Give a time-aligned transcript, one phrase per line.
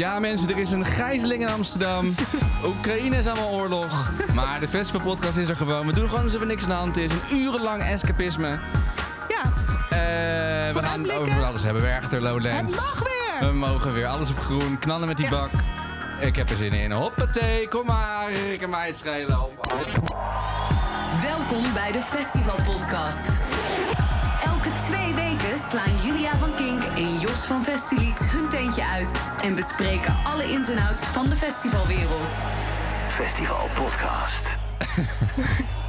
[0.00, 2.14] Ja, mensen, er is een gijzeling in Amsterdam.
[2.64, 4.10] Oekraïne is allemaal oorlog.
[4.34, 5.86] Maar de festivalpodcast is er gewoon.
[5.86, 7.10] We doen gewoon alsof er niks aan de hand is.
[7.12, 8.48] Een urenlang escapisme.
[9.28, 9.42] Ja,
[9.90, 11.20] Eh, we gaan Vooruitblikken.
[11.36, 11.82] over alles hebben.
[11.82, 12.72] Werchter, Lowlands.
[12.72, 13.02] het mag
[13.38, 13.50] weer.
[13.50, 14.78] We mogen weer alles op groen.
[14.78, 15.38] Knallen met die Yes.
[15.40, 15.50] bak.
[16.20, 16.92] Ik heb er zin in.
[16.92, 18.30] Hoppatee, kom maar.
[18.52, 19.38] Ik kan mij het schelen.
[21.22, 23.28] Welkom bij de Festivalpodcast.
[24.44, 25.29] Elke twee weken
[25.70, 30.68] slaan Julia van Kink en Jos van Festilied hun tentje uit en bespreken alle ins
[30.68, 32.34] en outs van de festivalwereld.
[33.08, 34.58] Festival Podcast.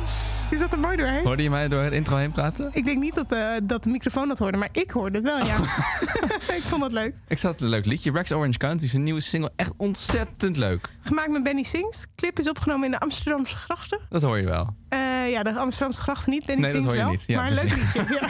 [0.52, 1.24] Je zat er mooi doorheen.
[1.24, 2.70] Hoorde je mij door het intro heen praten?
[2.74, 5.46] Ik denk niet dat, eh, dat de microfoon dat hoorde, maar ik hoorde het wel,
[5.46, 5.56] ja.
[6.60, 7.14] ik vond het leuk.
[7.28, 8.12] Ik zat een leuk liedje.
[8.12, 9.52] Rex Orange County is een nieuwe single.
[9.56, 10.90] Echt ontzettend leuk.
[11.02, 12.06] Gemaakt met Benny Sings.
[12.16, 14.00] Clip is opgenomen in de Amsterdamse grachten.
[14.10, 14.76] Dat hoor je wel.
[14.90, 17.10] Eh, ja, de Amsterdamse grachten niet, Benny Nee, dat Sings wel.
[17.10, 17.24] niet.
[17.28, 18.20] Ja, maar een leuk liedje.
[18.20, 18.30] Ja.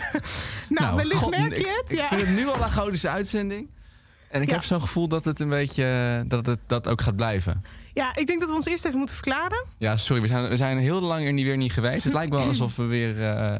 [0.81, 1.91] nou, wellicht God, merk ik, je het.
[1.91, 2.07] Ik ja.
[2.07, 3.70] vind het nu al een godische uitzending.
[4.31, 4.53] En ik Ja.
[4.55, 7.63] heb zo'n gevoel dat het een beetje dat het dat ook gaat blijven.
[7.93, 9.65] ja, ik denk dat we ons eerst even moeten verklaren.
[9.77, 12.04] Ja, sorry, we zijn, we zijn heel lang er niet weer niet geweest.
[12.04, 13.55] Het lijkt wel alsof we weer eh,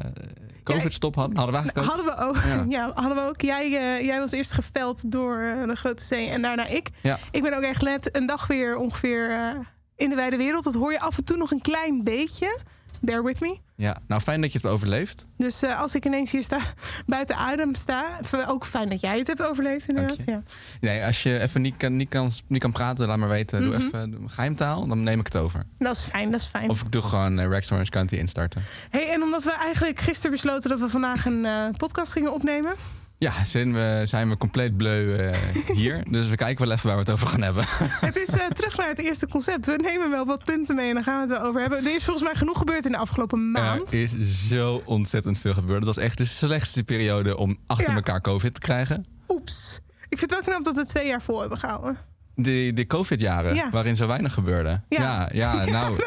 [0.64, 1.36] COVID-stop hadden.
[1.36, 1.96] Hadden we eigenlijk ook.
[1.96, 2.44] Hadden we ook.
[2.44, 2.64] Ja.
[2.78, 2.90] Ja.
[2.94, 3.40] hadden we ook.
[3.40, 6.88] Jij, eh, jij was eerst geveld door eh, de grote zee en daarna ik.
[7.02, 7.18] Ja.
[7.30, 9.56] Ik ben ook echt net een dag weer ongeveer
[9.96, 10.64] in de wijde wereld.
[10.64, 12.58] Dat hoor je af en toe nog een klein beetje.
[13.04, 13.58] Bear with me.
[13.76, 15.26] ja, nou fijn dat je het overleeft.
[15.36, 16.58] Dus eh, als ik ineens hier sta,
[17.06, 18.06] buiten adem sta.
[18.48, 20.16] Ook fijn dat jij het hebt overleefd inderdaad.
[20.26, 20.42] Ja.
[20.80, 23.62] Nee, als je even niet kan, niet kan, niet kan praten, laat maar weten.
[23.62, 23.86] Doe Mhm.
[23.86, 25.64] even geheimtaal, dan neem ik het over.
[25.78, 26.70] Dat is fijn, dat is fijn.
[26.70, 28.62] Of ik doe gewoon eh, Rex Orange County instarten.
[28.90, 32.74] Hey, en omdat we eigenlijk gisteren besloten dat we vandaag een eh, podcast gingen opnemen.
[33.22, 35.38] Ja, zijn we, zijn we compleet bleu eh,
[35.74, 36.04] hier.
[36.10, 37.64] dus we kijken wel even waar we het over gaan hebben.
[38.08, 39.66] Het is eh, terug naar het eerste concept.
[39.66, 41.78] We nemen wel wat punten mee en dan gaan we het wel over hebben.
[41.78, 43.92] Er is volgens mij genoeg gebeurd in de afgelopen maand.
[43.92, 44.14] Er is
[44.48, 45.84] zo ontzettend veel gebeurd.
[45.84, 47.94] Dat was echt de slechtste periode om achter Ja.
[47.94, 49.06] elkaar COVID te krijgen.
[49.28, 49.80] Oeps.
[50.08, 51.98] Ik vind het wel knap dat we twee jaar vol hebben gehouden.
[52.34, 53.70] De, de COVID-jaren, Ja.
[53.70, 54.80] waarin zo weinig gebeurde.
[54.88, 55.00] Ja.
[55.02, 55.96] Ja, ja, nou,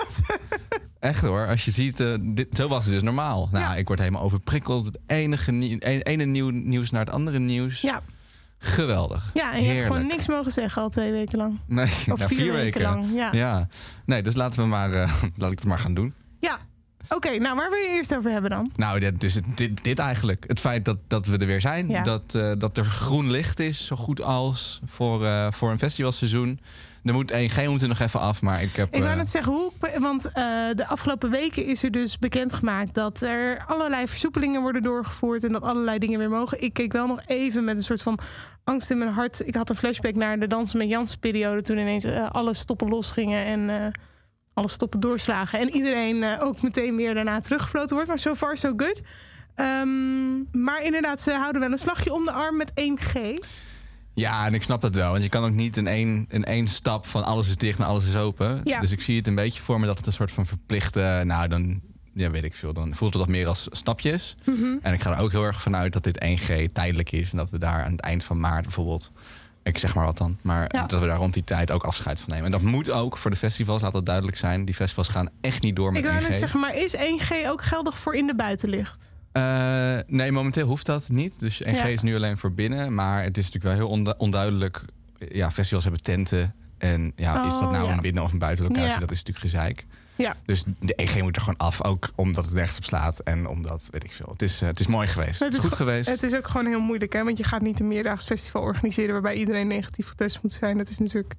[1.00, 1.48] echt hoor.
[1.48, 3.50] Als je ziet, eh, dit, zo was het dus normaal.
[3.52, 3.76] Nou, Ja.
[3.76, 4.86] ik word helemaal overprikkeld.
[4.86, 7.82] Het enige nie- een- ene nieuw nieuws naar het andere nieuws.
[7.82, 8.02] Ja,
[8.58, 9.32] Geweldig.
[9.34, 11.60] ja en je hebt gewoon niks mogen zeggen al twee weken lang.
[11.66, 13.14] Nee, Of nou, vier, weken, lang.
[13.14, 13.30] Ja.
[13.32, 13.68] Ja.
[14.06, 16.14] Nee, dus laten we maar, eh, laat ik het maar gaan doen.
[16.40, 16.58] ja.
[17.10, 18.72] Oké, nou waar wil je eerst over hebben dan?
[18.76, 20.44] Nou, dit, dus dit, dit eigenlijk.
[20.48, 21.90] Het feit dat, dat we er weer zijn.
[21.90, 22.02] Ja.
[22.04, 26.60] Dat, eh, dat er groen licht is, zo goed als voor, voor een festivalseizoen.
[27.06, 28.88] Er moet 1G moet er nog even af, maar ik heb...
[28.96, 30.34] Ik wou eh, net zeggen, hoe, want eh,
[30.76, 35.62] de afgelopen weken is er dus bekendgemaakt dat er allerlei versoepelingen worden doorgevoerd en dat
[35.62, 36.62] allerlei dingen weer mogen.
[36.62, 38.20] Ik keek wel nog even met een soort van
[38.64, 39.48] angst in mijn hart.
[39.48, 42.90] Ik had een flashback naar de Dansen met Jansen periode toen ineens eh, alle stoppen
[42.90, 43.94] losgingen en
[44.54, 45.60] alle stoppen doorslagen.
[45.60, 48.10] En iedereen ook meteen weer daarna teruggefloten wordt.
[48.10, 49.02] Maar so far so good.
[49.56, 53.34] Ehm, maar inderdaad, ze houden wel een slagje om de arm met 1G.
[54.16, 55.12] Ja, en ik snap dat wel.
[55.12, 57.86] Want je kan ook niet in één, in één stap van alles is dicht en
[57.86, 58.62] alles is open.
[58.64, 58.80] Ja.
[58.80, 61.22] Dus ik zie het een beetje voor me dat het een soort van verplichte...
[61.26, 61.82] Nou, dan
[62.14, 62.74] ja, weet ik veel.
[62.74, 64.36] Dan voelt het wat meer als stapjes.
[64.46, 64.76] Mhm.
[64.82, 67.32] En ik ga er ook heel erg vanuit dat dit 1G tijdelijk is.
[67.32, 69.12] En dat we daar aan het eind van maart bijvoorbeeld...
[69.64, 70.38] Ik zeg maar wat dan.
[70.42, 70.86] Maar Ja.
[70.86, 72.46] dat we daar rond die tijd ook afscheid van nemen.
[72.46, 74.66] En dat moet ook voor de festivals, laat dat duidelijk zijn.
[74.66, 76.28] Die festivals gaan echt niet door met Ik wou 1G.
[76.30, 79.12] net zeggen, maar is 1G ook geldig voor in de buitenlicht?
[79.36, 81.40] Eh, nee, momenteel hoeft dat niet.
[81.40, 81.84] Dus 1G Ja.
[81.86, 82.94] is nu alleen voor binnen.
[82.94, 84.82] Maar het is natuurlijk wel heel ondu- onduidelijk.
[85.18, 86.54] Ja, festivals hebben tenten.
[86.78, 87.94] En ja, is dat Oh, nou ja.
[87.94, 88.90] een binnen- of een buitenlocatie?
[88.90, 89.00] Ja.
[89.00, 89.86] Dat is natuurlijk gezeik.
[90.16, 90.36] Ja.
[90.46, 91.84] Dus de 1G moet er gewoon af.
[91.84, 93.20] Ook omdat het nergens op slaat.
[93.20, 94.30] En omdat, weet ik veel.
[94.32, 95.40] Het is, eh, het is mooi geweest.
[95.40, 96.10] Het is goed go- geweest.
[96.10, 97.24] Het is ook gewoon heel moeilijk, hè?
[97.24, 100.78] Want je gaat niet een meerdaags festival organiseren waarbij iedereen negatief getest moet zijn.
[100.78, 101.34] Dat is natuurlijk.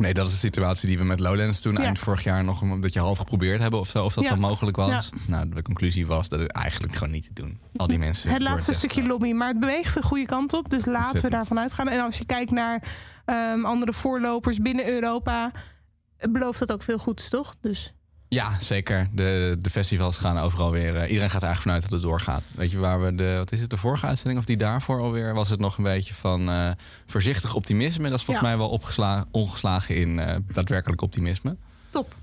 [0.00, 1.78] Nee, dat is de situatie die we met Lowlands toen Ja.
[1.82, 4.04] eind vorig jaar nog een beetje half geprobeerd hebben of zo.
[4.04, 4.30] Of dat Ja.
[4.30, 4.90] wel mogelijk was.
[4.90, 5.18] Ja.
[5.26, 7.60] Nou, de conclusie was dat het eigenlijk gewoon niet te doen.
[7.76, 8.30] Al die mensen.
[8.30, 10.70] Het laatste stukje lobby, maar het beweegt de goede kant op.
[10.70, 11.88] Dus laten we daarvan uitgaan.
[11.88, 12.82] En als je kijkt naar
[13.24, 15.52] ehm, andere voorlopers binnen Europa,
[16.30, 17.54] belooft dat ook veel goeds, toch?
[17.60, 17.94] Dus
[18.28, 19.08] Ja, zeker.
[19.12, 20.96] De, de festivals gaan overal weer.
[20.96, 22.50] eh, iedereen gaat er eigenlijk vanuit dat het doorgaat.
[22.54, 23.34] Weet je waar we de.
[23.36, 25.34] Wat is het, de vorige uitzending of die daarvoor alweer?
[25.34, 26.70] Was het nog een beetje van eh,
[27.06, 28.08] voorzichtig optimisme?
[28.10, 28.52] Dat is volgens Ja.
[28.52, 31.56] mij wel opgesla- ongeslagen in eh, daadwerkelijk optimisme.
[31.90, 32.14] top.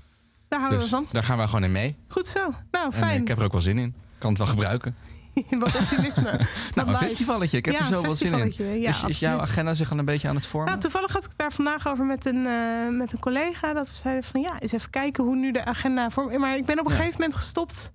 [0.48, 1.06] Daar houden Dus we van.
[1.12, 1.96] daar gaan we gewoon in mee.
[2.08, 2.54] Goed zo.
[2.70, 3.20] Nou, En fijn.
[3.20, 3.88] ik heb er ook wel zin in.
[3.88, 4.94] Ik kan het wel gebruiken.
[5.58, 6.22] Wat optimisme.
[6.74, 7.04] Nou, een live.
[7.04, 7.56] festivalletje.
[7.56, 8.80] Ik heb Ja, er zo wel zin in.
[8.80, 10.68] ja, is, is jouw agenda zich al een beetje aan het vormen?
[10.68, 13.72] Nou, toevallig had ik daar vandaag over met een, eh, met een collega.
[13.72, 16.38] Dat we zeiden van ja, eens even kijken hoe nu de agenda vormt.
[16.38, 16.98] Maar ik ben op een Ja.
[16.98, 17.92] gegeven moment gestopt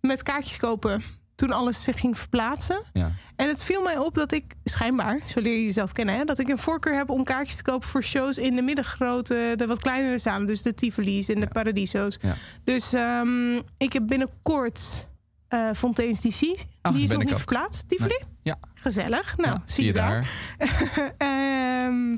[0.00, 1.02] met kaartjes kopen.
[1.34, 2.82] Toen alles zich ging verplaatsen.
[2.92, 3.12] ja.
[3.36, 6.38] En het viel mij op dat ik, schijnbaar, zo leer je jezelf kennen, hè, dat
[6.38, 9.78] ik een voorkeur heb om kaartjes te kopen voor shows in de middengrote, de wat
[9.80, 10.46] kleinere zalen.
[10.46, 12.18] Dus de Tivoli's en de Paradiso's.
[12.64, 15.08] Dus ehm, ik heb binnenkort
[15.52, 16.66] eh Fontaine's DC.
[16.80, 17.38] Ach, Die is ben nog niet ook.
[17.38, 17.88] verplaatst.
[17.88, 18.18] Tivoli?
[18.42, 18.56] Ja.
[18.74, 19.36] Gezellig.
[19.36, 20.30] Nou, Ja, zie je daar.
[21.18, 22.16] Ehm,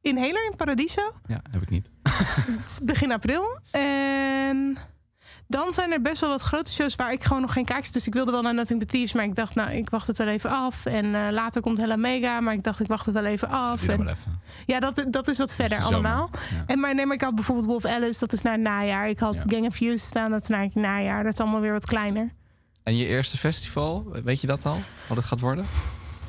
[0.00, 1.12] Inhaler in Paradiso.
[1.26, 1.90] Ja, heb ik niet.
[2.66, 3.58] Is begin april.
[3.70, 4.76] En
[5.48, 7.92] dan zijn er best wel wat grote shows waar ik gewoon nog geen kaartjes.
[7.92, 10.18] Dus ik wilde wel naar Nothing But Thieves, maar ik dacht, nou, ik wacht het
[10.18, 10.86] wel even af.
[10.86, 13.88] En eh, later komt Hella Mega, maar ik dacht, ik wacht het wel even af.
[13.88, 14.40] En, even.
[14.66, 16.30] ja, dat, dat is wat verder allemaal.
[16.50, 16.62] Ja.
[16.66, 19.08] En maar, nee, maar ik had bijvoorbeeld Wolf Alice, dat is naar het najaar.
[19.08, 19.42] Ik had Ja.
[19.46, 21.22] Gang of Views staan, dat is naar het najaar.
[21.24, 22.32] Dat is allemaal weer wat kleiner.
[22.86, 24.78] En je eerste festival, weet je dat al?
[25.08, 25.66] Wat het gaat worden?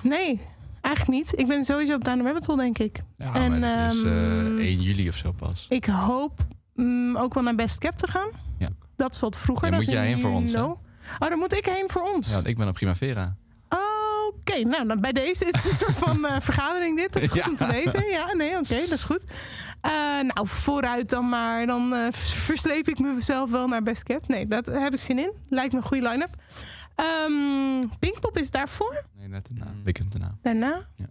[0.02, 0.42] Nee,
[0.82, 1.40] eigenlijk niet.
[1.40, 3.04] Ik ben sowieso op Down the Rabbit Hole, denk ik.
[3.18, 5.66] Ja, En, maar het is eh, ehm, 1 juli of zo pas.
[5.70, 6.40] Ik hoop
[6.76, 8.30] mm, ook wel naar Best Cap te gaan.
[8.58, 8.70] Ja.
[8.96, 9.72] Dat is wat vroeger.
[9.72, 10.56] Dat moet jij heen voor ons.
[10.56, 10.80] Oh,
[11.20, 12.32] dan moet ik heen voor ons.
[12.32, 13.36] Ja, ik ben op Primavera.
[14.50, 17.14] Oké, nou dan bij deze het is een soort van eh, vergadering dit.
[17.14, 17.50] Dat is goed Ja.
[17.50, 18.06] om te weten.
[18.10, 19.32] Ja, nee, oké, dat is goed.
[19.82, 19.92] Eh,
[20.22, 21.66] nou, vooruit dan maar.
[21.66, 24.28] Dan eh, versleep ik mezelf wel naar Best Cap.
[24.28, 25.32] Nee, daar heb ik zin in.
[25.50, 26.36] Lijkt me een goede line-up.
[26.96, 29.04] Ehm, Pinkpop is daarvoor.
[29.18, 29.74] Nee, net daarna.
[29.84, 30.38] Weekend daarna.
[30.42, 30.88] Daarna.
[30.96, 31.06] Ja.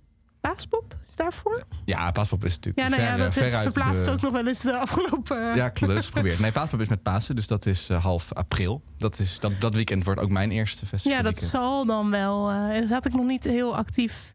[0.52, 1.62] Paaspop is daarvoor.
[1.84, 4.32] Ja, Paaspop is natuurlijk Ja, nou ja, ver, dat het veruit verplaatst de- ook nog
[4.32, 5.56] wel eens de afgelopen...
[5.56, 5.92] Ja, klopt.
[5.92, 6.38] Dat is geprobeerd.
[6.38, 8.82] Nee, Paaspop is met Pasen, dus dat is eh, half april.
[8.98, 11.16] Dat, is, dat, dat weekend wordt ook mijn eerste festival.
[11.18, 12.50] Ja, dat zal dan wel.
[12.50, 14.34] eh, dat had ik nog niet heel actief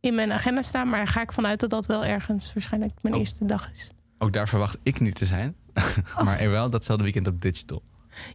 [0.00, 0.88] in mijn agenda staan.
[0.88, 3.90] Maar daar ga ik vanuit dat dat wel ergens waarschijnlijk mijn eerste dag is.
[4.18, 5.54] Ook daar verwacht ik niet te zijn.
[6.18, 6.22] Oh.
[6.24, 7.82] maar wel datzelfde weekend op digital.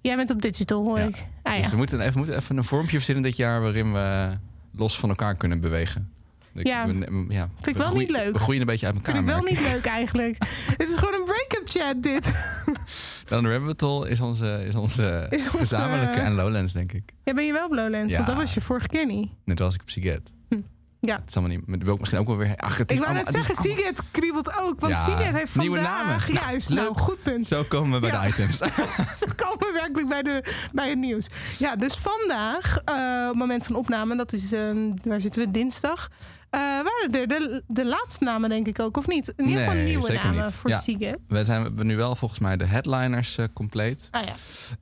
[0.02, 1.06] Jij bent op digital, hoor Ja.
[1.06, 1.26] ik.
[1.44, 1.70] Ah, Dus ja.
[1.72, 4.30] we moeten even, moeten even een vormpje verzinnen dit jaar waarin we
[4.76, 6.12] los van elkaar kunnen bewegen.
[6.56, 6.88] Ik- Ja.
[6.88, 7.50] we- we- ja.
[7.56, 8.34] Vind ik we wel groeien- niet leuk.
[8.34, 9.16] We groeien een beetje uit elkaar.
[9.16, 10.38] Vind ik wel niet leuk eigenlijk.
[10.78, 12.32] Het is gewoon een break-up chat, dit.
[13.30, 17.12] Dan Rabbit Hole is onze, is onze Is onze- gezamenlijke en Lowlands, denk ik.
[17.24, 18.12] Ja, ben je wel op Lowlands?
[18.12, 18.16] Ja.
[18.16, 19.30] Want dat was je vorige keer niet.
[19.46, 20.32] Net als ik op Siget.
[20.50, 20.56] Hm.
[21.00, 21.16] Ja.
[21.16, 21.68] Het is allemaal niet.
[21.68, 22.56] maar dat wil ik misschien ook wel weer.
[22.58, 24.80] Ach, het is Ik wou net zeggen, Siget kriebelt ook.
[24.80, 26.06] Want Ja, Siget heeft nieuwe vandaag...
[26.08, 26.34] namen.
[26.34, 26.80] Nou, Juist, leuk.
[26.80, 27.48] nou, goed punt.
[27.48, 28.22] Zo komen we bij Ja.
[28.22, 28.58] de items.
[28.58, 31.28] Ze komen werkelijk bij, de, bij het nieuws.
[31.60, 34.62] Ja, dus vandaag, eh, op moment van opname, dat is, eh,
[35.04, 36.10] waar zitten we, dinsdag...
[36.54, 39.34] eh, waren er de, de laatste namen, denk ik ook, of niet?
[39.38, 40.54] In ieder geval Nee, nieuwe namen niet.
[40.54, 41.16] voor Ja.
[41.28, 44.08] We zijn we nu wel volgens mij de headliners eh, compleet.
[44.12, 44.34] Ah ja,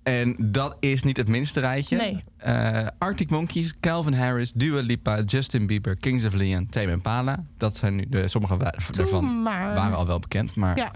[0.04, 1.98] En dat is niet het minste rijtje.
[1.98, 2.24] Nee.
[2.38, 7.46] Eh, Arctic Monkeys, Calvin Harris, Dua Lipa, Justin Bieber, Kings of Leon, Tame Impala.
[7.58, 9.74] Dat zijn nu de sommige wa- Doe daarvan maar.
[9.74, 10.92] waren al wel bekend, maar Ja.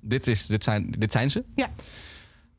[0.00, 1.44] dit, is, dit, zijn, dit zijn ze.
[1.54, 1.68] Ja.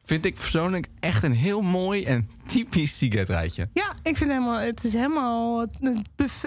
[0.06, 3.70] Vind ik persoonlijk echt een heel mooi en typisch Siget rijtje.
[3.74, 5.66] Ja, ik vind helemaal, het is helemaal,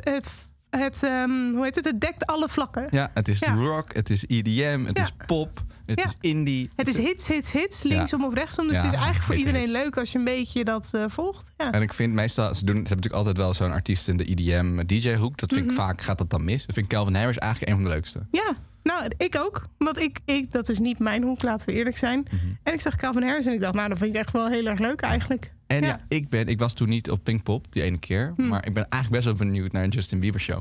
[0.00, 0.30] het,
[0.78, 2.86] het, ehm, hoe heet het, het dekt alle vlakken.
[2.90, 3.54] Ja, het is Ja.
[3.54, 5.02] rock, het is EDM, het Ja.
[5.04, 6.04] is pop, het Ja.
[6.04, 6.70] is indie.
[6.76, 8.66] Het is hits, hits, hits, linksom of rechtsom.
[8.68, 9.72] Dus het is eigenlijk voor iedereen hits.
[9.72, 11.52] leuk als je een beetje dat eh, volgt.
[11.56, 11.72] Ja.
[11.72, 14.30] En ik vind meestal, ze, doen, ze hebben natuurlijk altijd wel zo'n artiest in de
[14.30, 15.38] EDM DJ hoek.
[15.38, 15.74] Dat vind Mhm.
[15.74, 16.66] ik vaak, gaat dat dan mis.
[16.66, 18.20] Dat vind ik Calvin Harris eigenlijk een van de leukste.
[18.30, 19.66] ja, nou, ik ook.
[19.78, 22.26] Want ik, ik, dat is niet mijn hoek, laten we eerlijk zijn.
[22.30, 22.36] Mhm.
[22.62, 24.66] En ik zag Calvin Harris en ik dacht, nou, dat vind ik echt wel heel
[24.66, 25.52] erg leuk eigenlijk.
[25.66, 25.86] En ja.
[25.86, 25.98] Ja.
[26.08, 28.32] ik, ben, ik was toen niet op Pinkpop, die ene keer.
[28.36, 28.48] Hm.
[28.48, 30.60] Maar ik ben eigenlijk best wel benieuwd naar een Justin Bieber show.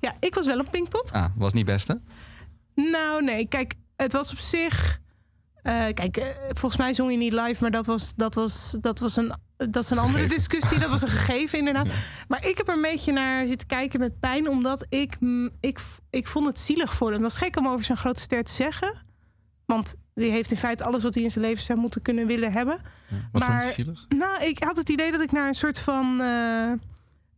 [0.00, 1.08] Ja, ik was wel op Pinkpop.
[1.12, 1.94] Ah, was niet best hè?
[2.74, 5.00] Nou, nee, kijk, het was op zich.
[5.62, 8.98] eh, kijk, eh, volgens mij zong je niet live, maar dat was, dat was, dat
[8.98, 9.32] was een.
[9.70, 10.36] Dat is een andere Gegeven.
[10.36, 10.78] discussie.
[10.78, 11.86] Dat was een gegeven, inderdaad.
[11.86, 11.92] Ja.
[12.28, 15.16] Maar ik heb er een beetje naar zitten kijken met pijn, omdat ik,
[15.60, 17.20] ik, ik vond het zielig voor hem.
[17.22, 18.94] Dat is gek om over zo'n grote ster te zeggen.
[19.66, 22.52] Want die heeft in feite alles wat hij in zijn leven zou moeten kunnen willen
[22.52, 22.80] hebben.
[23.32, 24.04] Wat Maar- vond je zielig?
[24.08, 26.72] Nou, ik had het idee dat ik naar een soort van eh,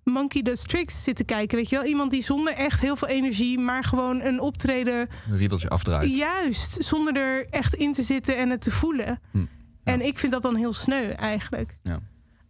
[0.05, 1.57] Monkey Does Tricks zit te kijken.
[1.59, 1.85] Weet je wel?
[1.85, 6.15] Iemand die zonder echt heel veel energie, maar gewoon een optreden Een riedeltje afdraait.
[6.17, 9.21] Juist, zonder er echt in te zitten en het te voelen.
[9.33, 9.45] Hm,
[9.85, 11.77] En ik vind dat dan heel sneu eigenlijk.
[11.83, 11.99] Ja.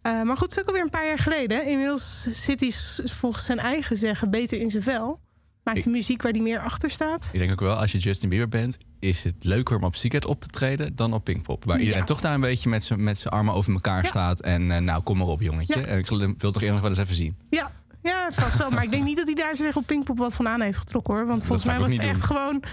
[0.01, 1.65] Eh, maar goed, het is ook alweer een paar jaar geleden.
[1.65, 2.71] Inmiddels zit hij
[3.09, 5.19] volgens zijn eigen zeggen beter in zijn vel.
[5.63, 7.29] Maakt Ik- hij muziek waar hij meer achter staat.
[7.33, 10.25] Ik denk ook wel, als je Justin Bieber bent, is het leuker om op Secret
[10.25, 11.65] op te treden dan op Pinkpop.
[11.65, 14.09] Waar iedereen toch daar een beetje met zijn met zijn armen over elkaar Ja.
[14.09, 14.39] staat.
[14.41, 15.79] En eh, nou, kom maar op, jongetje.
[15.79, 15.85] Ja.
[15.85, 17.37] En ik wil toch nog wel eens even zien.
[17.49, 17.71] Ja,
[18.03, 18.69] ja, vast wel.
[18.71, 21.13] maar ik denk niet dat hij daar zich op Pinkpop wat van aan heeft getrokken
[21.13, 21.25] hoor.
[21.27, 22.63] Want volgens mij was het echt gewoon.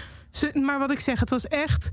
[0.53, 1.91] Maar wat ik zeg, het was echt.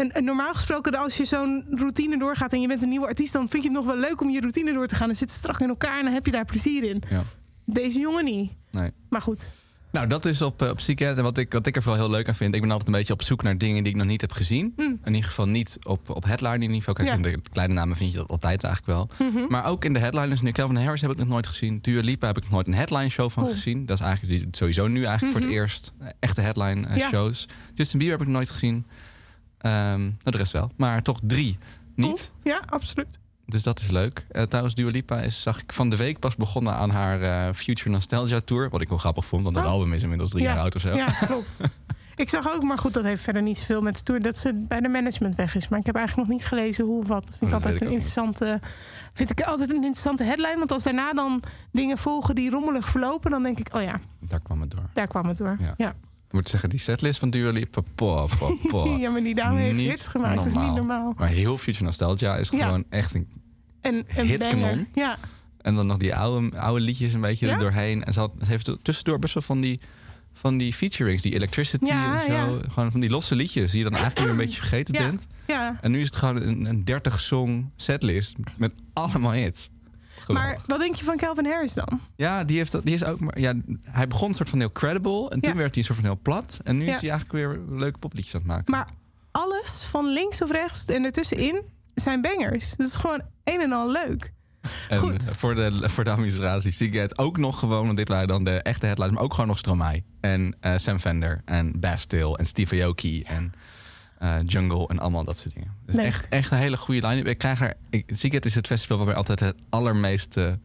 [0.00, 3.32] En, en normaal gesproken, als je zo'n routine doorgaat en je bent een nieuwe artiest,
[3.32, 5.06] dan vind je het nog wel leuk om je routine door te gaan.
[5.06, 7.02] Dan zit het strak in elkaar en dan heb je daar plezier in.
[7.10, 7.22] Ja.
[7.64, 8.52] Deze jongen niet.
[8.70, 8.90] Nee.
[9.08, 9.48] Maar goed.
[9.92, 10.78] Nou, dat is op, eh, op.
[10.88, 12.94] En wat ik, wat ik er vooral heel leuk aan vind, ik ben altijd een
[12.94, 14.72] beetje op zoek naar dingen die ik nog niet heb gezien.
[14.76, 14.98] Mm.
[15.04, 16.96] In ieder geval niet op, op headliner niveau.
[16.96, 17.14] Kijk, Ja.
[17.14, 19.28] in de kleine namen vind je dat altijd eigenlijk wel.
[19.30, 19.44] Mhm.
[19.48, 20.40] Maar ook in de headliners.
[20.40, 21.78] Nu Calvin Harris heb ik nog nooit gezien.
[21.82, 23.54] Dua Lipa heb ik nog nooit een headline show van Cool.
[23.54, 23.86] gezien.
[23.86, 27.08] Dat is eigenlijk sowieso nu eigenlijk voor het eerst eh, echte headline eh, Ja.
[27.08, 27.48] shows.
[27.74, 28.84] Justin Bieber heb ik nog nooit gezien.
[29.60, 30.70] Ehm, nou, de rest wel.
[30.76, 31.58] Maar toch drie
[31.94, 32.30] niet.
[32.42, 32.54] Cool.
[32.54, 33.18] Ja, absoluut.
[33.46, 34.26] Dus dat is leuk.
[34.30, 37.54] Eh trouwens, Dua Lipa is, zag ik van de week pas begonnen aan haar eh,
[37.54, 38.68] Future Nostalgia Tour.
[38.70, 39.70] Wat ik wel grappig vond, want dat Oh.
[39.70, 40.52] album is inmiddels drie Ja.
[40.52, 40.94] jaar oud of zo.
[40.94, 41.60] Ja, klopt.
[42.16, 44.22] ik zag ook, maar goed, dat heeft verder niet zoveel met de tour.
[44.22, 45.68] Dat ze bij de management weg is.
[45.68, 47.26] Maar ik heb eigenlijk nog niet gelezen hoe of wat.
[47.26, 48.60] Dat vind ik Oh, dat altijd weet een ik interessante.
[49.12, 50.58] Vind ik altijd een interessante headline.
[50.58, 54.40] Want als daarna dan dingen volgen die rommelig verlopen, dan denk ik, oh ja, Daar
[54.40, 54.84] kwam het door.
[54.94, 55.56] daar kwam het door.
[55.60, 55.74] Ja.
[55.76, 55.94] Ja.
[56.30, 58.88] Ik moet zeggen, die setlist van Dua Lipa, po, po, po.
[59.00, 60.36] ja, maar die dame heeft Niet hits gemaakt.
[60.36, 61.14] Dat is niet normaal.
[61.16, 62.64] Maar heel Future Nostalgia is Ja.
[62.64, 63.28] gewoon echt een...
[63.80, 64.60] En een Hitkanon.
[64.60, 64.86] banger.
[64.94, 65.18] Ja,
[65.60, 67.52] En dan nog die oude, oude liedjes een beetje Ja?
[67.52, 68.04] er doorheen.
[68.04, 69.80] En ze, had, ze heeft tussendoor best wel van die,
[70.32, 72.60] van die featurings, die Electricity Ja, en zo.
[72.68, 75.26] Gewoon van die losse liedjes die je dan eigenlijk weer een beetje vergeten bent.
[75.46, 75.78] ja.
[75.80, 79.70] En nu is het gewoon een, een 30-song setlist met allemaal hits.
[80.32, 82.00] Maar wat denk je van Calvin Harris dan?
[82.16, 83.38] Ja, die, heeft, dat- die is ook maar.
[83.40, 85.28] Ja, hij begon een soort van heel credible.
[85.30, 85.56] En toen Ja.
[85.58, 86.58] werd hij een soort van heel plat.
[86.64, 86.94] En nu Ja.
[86.94, 88.70] is hij eigenlijk weer leuke popliedjes aan het maken.
[88.72, 88.88] Maar
[89.30, 91.62] alles van links of rechts en ertussenin
[91.94, 92.76] zijn bangers.
[92.76, 94.32] Dat is gewoon een en al leuk.
[94.88, 95.32] en goed.
[95.36, 97.84] voor de, voor de administratie zie ik het ook nog gewoon.
[97.84, 99.14] Want dit waren dan de echte headlines.
[99.14, 100.02] Maar ook gewoon nog Stromae.
[100.20, 101.42] En eh, Sam Fender.
[101.44, 102.36] En Bastille.
[102.36, 103.22] En Steve Aoki.
[103.22, 103.52] En
[104.20, 104.88] eh, Jungle.
[104.88, 105.74] En allemaal dat soort dingen.
[105.86, 106.04] Dus Leuk.
[106.04, 107.26] echt, echt een hele goede line-up.
[107.26, 107.74] Ik krijg er.
[107.90, 110.58] Ik, Seagate is het festival waarbij altijd het allermeeste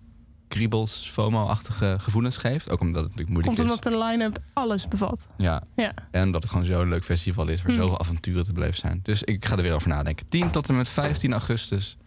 [0.47, 2.69] kriebels, FOMO-achtige gevoelens geeft.
[2.69, 3.75] Ook omdat het natuurlijk moeilijk Komt is.
[3.77, 5.27] omdat de line-up alles bevat.
[5.37, 5.93] Ja, Ja.
[6.11, 7.81] En omdat het gewoon zo'n leuk festival is waar Hmm.
[7.81, 8.99] zoveel avonturen te beleven zijn.
[9.03, 10.27] Dus ik ga er weer over nadenken.
[10.29, 11.97] 10 tot en met 15 augustus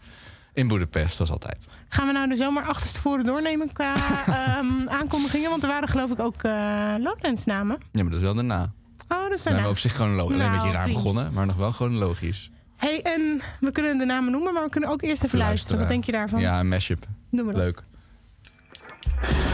[0.52, 1.66] in Boedapest, zoals altijd.
[1.88, 3.94] Gaan we nou de zomer achterstevoren doornemen qua
[4.26, 5.50] ehm, aankondigingen?
[5.50, 7.78] Want er waren geloof ik ook eh Lowlands namen.
[7.92, 8.72] Ja, maar dat is wel daarna.
[9.08, 9.68] Oh, dat Zijn we daarna.
[9.68, 10.34] op zich chronologisch.
[10.34, 12.50] Alleen een Nou, beetje raar begonnen, maar nog wel chronologisch.
[12.76, 15.78] Hey, en we kunnen de namen noemen, maar we kunnen ook eerst even luisteren.
[15.78, 16.40] Wat denk je daarvan?
[16.40, 17.06] Ja, een mashup.
[17.30, 17.62] Doen we dat.
[17.62, 17.82] Leuk.
[19.20, 19.47] You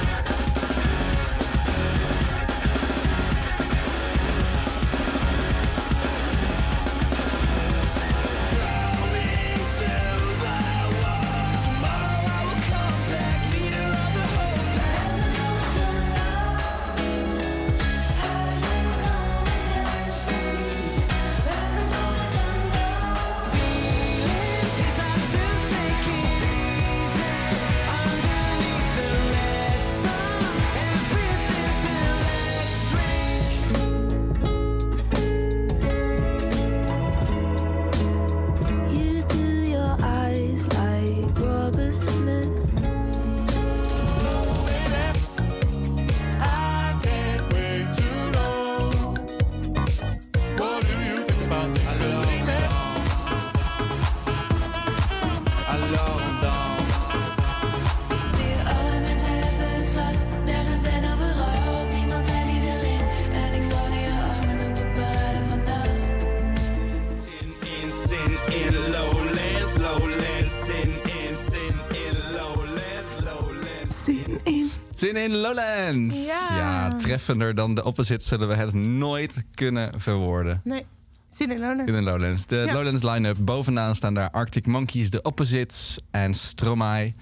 [75.14, 76.26] Zin in Lowlands!
[76.26, 76.88] Ja.
[76.88, 80.60] treffender dan de opposite zullen we het nooit kunnen verwoorden.
[80.64, 80.86] Nee,
[81.30, 81.96] zin in Lowlands.
[81.96, 82.46] In de Lowlands.
[82.46, 82.72] De Ja.
[82.72, 83.36] Lowlands line-up.
[83.40, 87.14] Bovenaan staan daar Arctic Monkeys, de Opposites en Stromae.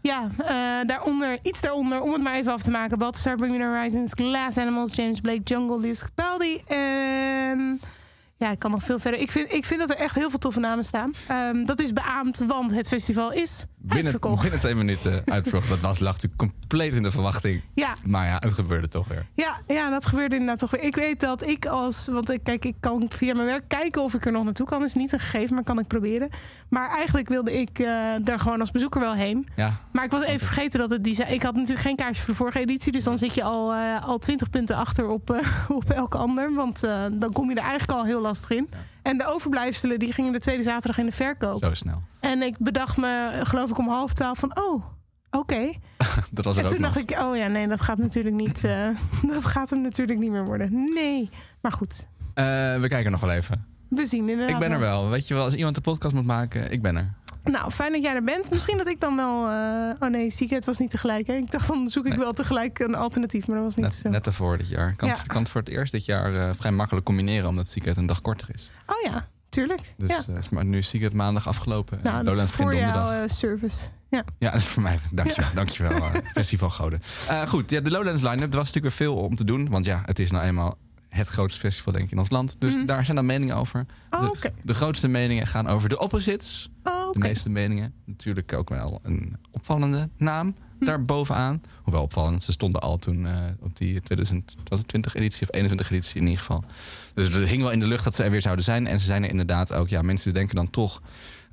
[0.00, 2.98] Ja, eh, daaronder, iets daaronder, om het maar even af te maken.
[2.98, 6.60] Balthasar, Bring The Horizons, Glass Animals, James Blake, Jungle, Lius Capaldi.
[6.66, 7.80] En
[8.36, 9.20] ja, ik kan nog veel verder.
[9.20, 11.10] Ik vind, ik vind dat er echt heel veel toffe namen staan.
[11.28, 15.68] Ehm, dat is beaamd, want het festival is Binnen, binnen twee minuten uitverkocht.
[15.68, 17.62] Dat was, lag natuurlijk compleet in de verwachting.
[17.74, 19.26] Ja, Maar ja, het gebeurde toch weer.
[19.34, 20.82] ja, ja, dat gebeurde inderdaad toch weer.
[20.82, 22.08] Ik weet dat ik als...
[22.10, 24.84] Want ik, kijk, ik kan via mijn werk kijken of ik er nog naartoe kan.
[24.84, 26.28] is niet een gegeven, maar kan ik proberen.
[26.68, 27.86] Maar eigenlijk wilde ik eh,
[28.22, 29.48] daar gewoon als bezoeker wel heen.
[29.56, 31.34] Ja, Maar ik was even vergeten dat het die zei.
[31.34, 32.92] Ik had natuurlijk geen kaartje voor de vorige editie.
[32.92, 36.54] Dus dan zit je al, eh, al 20 punten achter op, eh, op elke ander.
[36.54, 36.80] Want
[37.12, 38.68] dan kom je er eigenlijk al heel lastig in.
[39.06, 41.64] En de overblijfselen die gingen de tweede zaterdag in de verkoop.
[41.64, 42.02] zo snel.
[42.20, 44.56] En ik bedacht me, geloof ik, om half twaalf van...
[44.60, 44.84] Oh,
[45.30, 45.72] oké.
[46.30, 46.92] Dat was er En ook toen nog.
[46.94, 48.64] dacht ik, oh ja, nee, dat gaat natuurlijk niet...
[48.64, 48.88] eh,
[49.32, 50.84] dat gaat hem natuurlijk niet meer worden.
[50.94, 51.30] Nee.
[51.60, 52.44] Maar goed, Eh,
[52.76, 53.66] we kijken nog wel even.
[53.88, 54.50] we zien inderdaad.
[54.54, 55.08] Ik ben er wel.
[55.08, 57.12] Weet je wel, als iemand de podcast moet maken, ik ben er.
[57.50, 58.50] Nou, fijn dat jij er bent.
[58.50, 59.48] Misschien dat ik dan wel...
[59.48, 61.26] eh, oh nee, het was niet tegelijk.
[61.26, 61.32] Hè?
[61.34, 62.18] Ik dacht, dan zoek ik Nee.
[62.18, 63.46] wel tegelijk een alternatief.
[63.46, 64.08] Maar dat was niet Net, zo.
[64.08, 64.24] net
[64.58, 64.88] dit jaar.
[64.90, 65.14] Ik kan, Ja.
[65.16, 68.06] het- kan het voor het eerst dit jaar eh, vrij makkelijk combineren, omdat Secret een
[68.06, 68.70] dag korter is.
[68.86, 69.94] Oh ja, tuurlijk.
[69.96, 70.22] Dus ja.
[70.28, 71.96] eh, is maar nu is Secret maandag afgelopen.
[71.98, 73.86] en Nou, dat is voor jouw service.
[74.10, 74.24] Ja.
[74.38, 74.98] Ja, dat is voor mij.
[75.12, 77.02] Dankjewel, dankjewel eh, festivalgoden.
[77.28, 78.50] Eh, goed, ja, de Lowlands line-up.
[78.52, 79.68] Er was natuurlijk weer veel om te doen.
[79.70, 80.78] Want ja, het is nou eenmaal
[81.16, 82.56] het grootste festival denk ik in ons land.
[82.58, 82.86] Dus Mhm.
[82.86, 83.86] daar zijn dan meningen over.
[84.10, 84.30] Oh,
[84.64, 86.70] de, grootste meningen gaan over de opposites.
[86.82, 87.92] Oh, De meeste meningen.
[88.04, 90.84] Natuurlijk ook wel een opvallende naam Hm.
[90.84, 91.60] daar bovenaan.
[91.82, 96.22] Hoewel opvallend, ze stonden al toen eh, op die 2020 editie of 21 editie in
[96.26, 96.64] ieder geval.
[97.14, 98.86] Dus er hing wel in de lucht dat ze er weer zouden zijn.
[98.86, 99.88] En ze zijn er inderdaad ook.
[99.88, 101.02] Ja, mensen denken dan toch.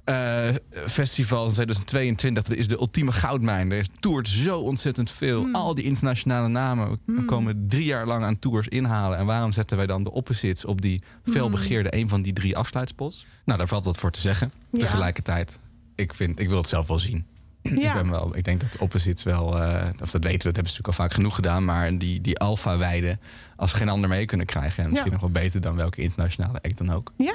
[0.03, 0.49] Eh
[0.87, 3.71] festival 2022, dat is de ultieme goudmijn.
[3.71, 5.41] Er toert zo ontzettend veel.
[5.43, 5.55] Hmm.
[5.55, 6.89] Al die internationale namen.
[6.91, 7.25] We Hmm.
[7.25, 9.17] komen drie jaar lang aan tours inhalen.
[9.17, 13.25] En waarom zetten wij dan de opposites op die felbegeerde een van die drie afsluitspots?
[13.45, 14.51] Nou, daar valt wat voor te zeggen.
[14.71, 14.79] Ja.
[14.79, 15.59] Tegelijkertijd,
[15.95, 17.25] ik, vind, ik wil het zelf wel zien.
[17.63, 20.43] Ik, ben wel, ik denk dat de opposites wel, eh, of dat weten we, dat
[20.43, 23.19] hebben ze natuurlijk al vaak genoeg gedaan, maar die, die alfa-weiden
[23.55, 24.83] als geen ander mee kunnen krijgen.
[24.83, 25.17] En misschien Ja.
[25.21, 27.11] nog wel beter dan welke internationale act dan ook.
[27.17, 27.33] Ja,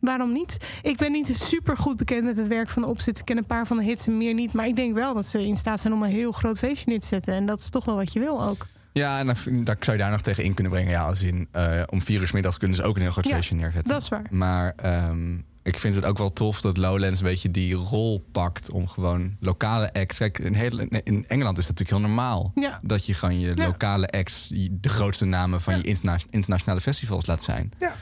[0.00, 0.56] waarom niet?
[0.82, 3.18] Ik ben niet super goed bekend met het werk van de opzet.
[3.18, 4.52] Ik ken een paar van de hits en meer niet.
[4.52, 7.00] Maar ik denk wel dat ze in staat zijn om een heel groot feestje neer
[7.00, 7.34] te zetten.
[7.34, 8.66] En dat is toch wel wat je wil ook.
[8.92, 9.36] Ja, en dan,
[9.80, 10.90] zou je daar nog tegen in kunnen brengen.
[10.90, 13.34] Ja, als in eh, om vier uur middags kunnen ze ook een heel groot Ja,
[13.34, 13.92] feestje neerzetten.
[13.92, 14.26] Dat is waar.
[14.30, 18.70] Maar ehm, ik vind het ook wel tof dat Lowlands een beetje die rol pakt
[18.70, 20.18] om gewoon lokale acts.
[20.18, 22.52] Kijk, in, heel, in Engeland is dat natuurlijk heel normaal.
[22.54, 22.78] Ja.
[22.82, 25.78] Dat je gewoon je lokale acts, de grootste namen van Ja.
[25.82, 27.72] je interna- internationale festivals laat zijn.
[27.78, 27.94] Ja.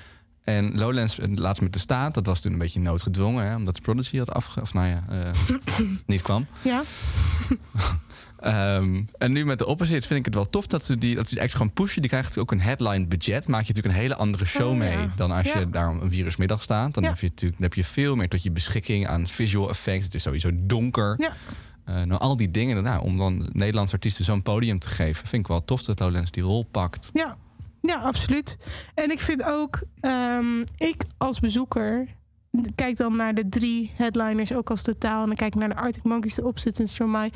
[0.49, 4.19] En Lowlands, laatst met de staat, dat was toen een beetje noodgedwongen, hè, omdat Prodigy
[4.19, 4.61] had afge...
[4.61, 5.31] Of nou ja, eh,
[6.07, 6.47] niet kwam.
[6.63, 6.83] Ja,
[8.41, 11.29] Ehm, en nu met de opposites vind ik het wel tof dat ze die, dat
[11.29, 12.03] ze die acts gewoon pushen.
[12.03, 13.49] Die natuurlijk ook een headline budget.
[13.49, 14.79] Maak je natuurlijk een hele andere show Oh, ja.
[14.97, 15.59] mee dan als Ja.
[15.59, 16.95] je daar een virusmiddag staat.
[16.95, 17.09] Dan Ja.
[17.09, 20.05] heb je natuurlijk dan heb je veel meer tot je beschikking aan visual effects.
[20.05, 21.15] Het is sowieso donker.
[21.19, 21.33] Ja.
[21.85, 22.83] Eh, nou, al die dingen.
[22.83, 26.31] Nou, om dan Nederlandse artiesten zo'n podium te geven, vind ik wel tof dat Lowlands
[26.31, 27.09] die rol pakt.
[27.13, 27.37] ja.
[27.81, 28.57] Ja, absoluut.
[28.95, 32.17] En ik vind ook, ehm, ik als bezoeker
[32.75, 35.21] kijk dan naar de drie headliners ook als totaal.
[35.21, 37.31] En dan kijk ik naar de Arctic Monkeys, de Opzits en Stromae.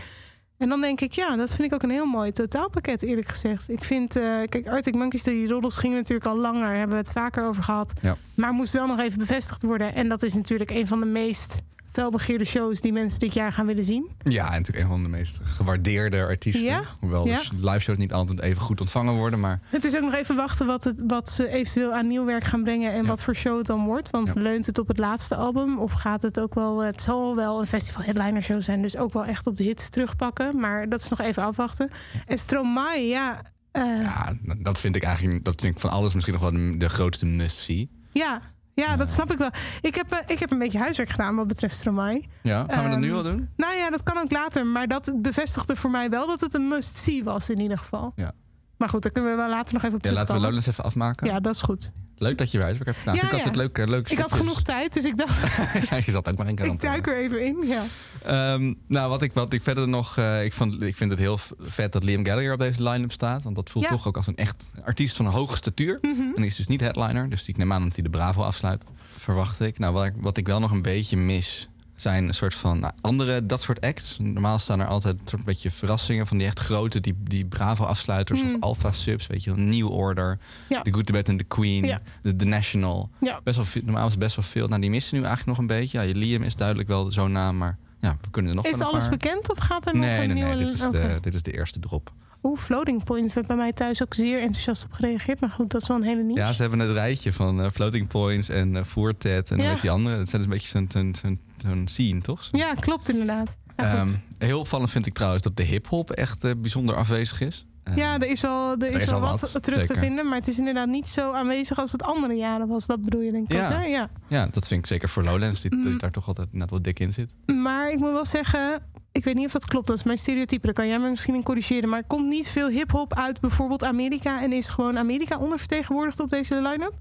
[0.59, 3.71] En dan denk ik, ja, dat vind ik ook een heel mooi totaalpakket, eerlijk gezegd.
[3.71, 6.69] Ik vind, eh, kijk, Arctic Monkeys, die roddels gingen natuurlijk al langer.
[6.69, 7.93] Hebben we het vaker over gehad.
[8.01, 8.17] Ja.
[8.35, 9.95] Maar moest wel nog even bevestigd worden.
[9.95, 13.67] En dat is natuurlijk een van de meest felbegeerde shows die mensen dit jaar gaan
[13.67, 14.11] willen zien.
[14.23, 16.63] Ja, en natuurlijk een van de meest gewaardeerde artiesten.
[16.65, 16.83] Ja.
[17.01, 17.37] Hoewel Ja.
[17.39, 19.41] dus live shows niet altijd even goed ontvangen worden.
[19.41, 22.45] Maar Het is ook nog even wachten wat, het, wat ze eventueel aan nieuw werk
[22.45, 23.09] gaan brengen en Ja.
[23.09, 24.11] wat voor show het dan wordt.
[24.11, 26.79] Want leunt het op het laatste album of gaat het ook wel...
[26.83, 29.89] Het zal wel een festival headliner show zijn, dus ook wel echt op de hits
[29.89, 30.61] terugpakken.
[30.61, 31.91] Maar dat is nog even afwachten.
[32.27, 33.43] En Stromae, ja...
[33.71, 34.37] eh, ja.
[34.59, 37.27] dat vind ik eigenlijk dat vind ik van alles misschien nog wel de, de grootste
[37.27, 37.91] must-see.
[38.11, 38.41] Ja,
[38.75, 39.51] dat snap ik wel.
[39.81, 42.25] Ik heb, eh, ik heb een beetje huiswerk gedaan wat betreft Stromae.
[42.43, 43.49] Ja, gaan we dat nu Ehm, al doen?
[43.57, 44.67] Nou ja, dat kan ook later.
[44.67, 48.13] Maar dat bevestigde voor mij wel dat het een must-see was in ieder geval.
[48.17, 48.33] Ja.
[48.77, 50.43] Maar goed, daar kunnen we wel later nog even op Ja, laten we terugkomen.
[50.43, 51.27] Lowlands even afmaken.
[51.27, 51.91] Ja, dat is goed.
[52.23, 53.05] Leuk dat je huiswerk hebt.
[53.05, 53.37] Ja, vind ik ja.
[53.37, 56.49] altijd leuk, eh, leuk Ik had genoeg tijd, dus ik dacht, je zat ook maar
[56.49, 57.57] in ik duik er even in.
[57.67, 57.83] Ja.
[58.25, 60.17] Ehm, nou, wat ik, wat ik verder nog...
[60.17, 63.43] eh, ik, vond, ik vind het heel vet dat Liam Gallagher op deze line-up staat.
[63.43, 63.91] Want dat voelt Ja.
[63.91, 65.99] toch ook als een echt artiest van een hoge statuur.
[66.01, 66.21] Mhm.
[66.37, 67.31] En is dus niet headliner.
[67.31, 68.85] Dus ik neem aan dat hij de Bravo afsluit.
[69.17, 69.79] Verwacht ik.
[69.79, 71.69] Nou, wat ik, wat ik wel nog een beetje mis...
[72.03, 74.17] zijn een soort van nou, andere, dat soort acts.
[74.21, 76.27] Normaal staan er altijd een soort beetje verrassingen...
[76.27, 78.43] van die echt grote, die, die Bravo-afsluiters...
[78.43, 79.65] Of Alpha-subs, weet je wel.
[79.65, 80.39] New Order,
[80.69, 80.83] Ja.
[80.83, 81.85] The Good, The Bad and The Queen...
[81.85, 82.01] Ja.
[82.23, 83.11] The, The National.
[83.21, 83.41] Ja.
[83.45, 84.69] Best wel veel, normaal is het best wel veel.
[84.69, 86.01] Nou, die missen nu eigenlijk nog een beetje.
[86.03, 89.01] Ja, Liam is duidelijk wel zo'n naam, maar ja, we kunnen er nog Is alles
[89.01, 90.55] paar- bekend of gaat er nog Nee, een nee, nieuwe...
[90.55, 90.65] nee.
[90.65, 92.13] Dit is, de, dit is de eerste drop.
[92.45, 95.41] Oeh, Floating Point werd bij mij thuis ook zeer enthousiast op gereageerd.
[95.41, 96.41] Maar goed, dat is wel een hele niche.
[96.41, 99.71] Ja, ze hebben het rijtje van eh, Floating Points en uh, Voortet en Ja.
[99.71, 100.17] met die andere.
[100.17, 100.89] Dat zijn dus een beetje
[101.23, 102.49] zo'n zo'n scene, toch?
[102.51, 103.57] Ja, klopt inderdaad.
[103.77, 107.67] Ja, Ehm, heel opvallend vind ik trouwens dat de hip-hop echt eh, bijzonder afwezig is.
[107.85, 110.29] Ehm, ja, er is wel, er is is wel wat, wat, terug te vinden.
[110.29, 112.87] Maar het is inderdaad niet zo aanwezig als het andere jaren was.
[112.87, 113.67] Dat bedoel je denk ik Ja.
[113.67, 113.85] ook, hè?
[113.85, 114.11] Ja.
[114.29, 115.99] ja, dat vind ik zeker voor Lowlands, die, die Mm.
[115.99, 117.35] daar toch altijd net wat dik in zit.
[117.47, 119.87] Maar ik moet wel zeggen, ik weet niet of dat klopt.
[119.87, 120.65] Dat is mijn stereotype.
[120.67, 121.89] Daar kan jij me misschien in corrigeren.
[121.89, 124.43] Maar komt niet veel hip-hop uit bijvoorbeeld Amerika.
[124.43, 126.93] En is gewoon Amerika ondervertegenwoordigd op deze line-up?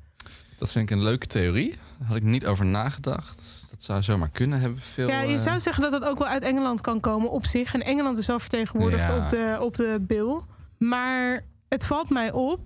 [0.58, 1.70] Dat vind ik een leuke theorie.
[2.00, 3.61] Daar had ik niet over nagedacht.
[3.82, 4.82] Dat zou zomaar kunnen hebben.
[4.82, 7.46] Veel, Ja, je eh, zou zeggen dat het ook wel uit Engeland kan komen op
[7.46, 7.74] zich.
[7.74, 9.18] En Engeland is wel vertegenwoordigd Ja.
[9.18, 10.42] op, de, op de bill.
[10.78, 12.60] Maar het valt mij op,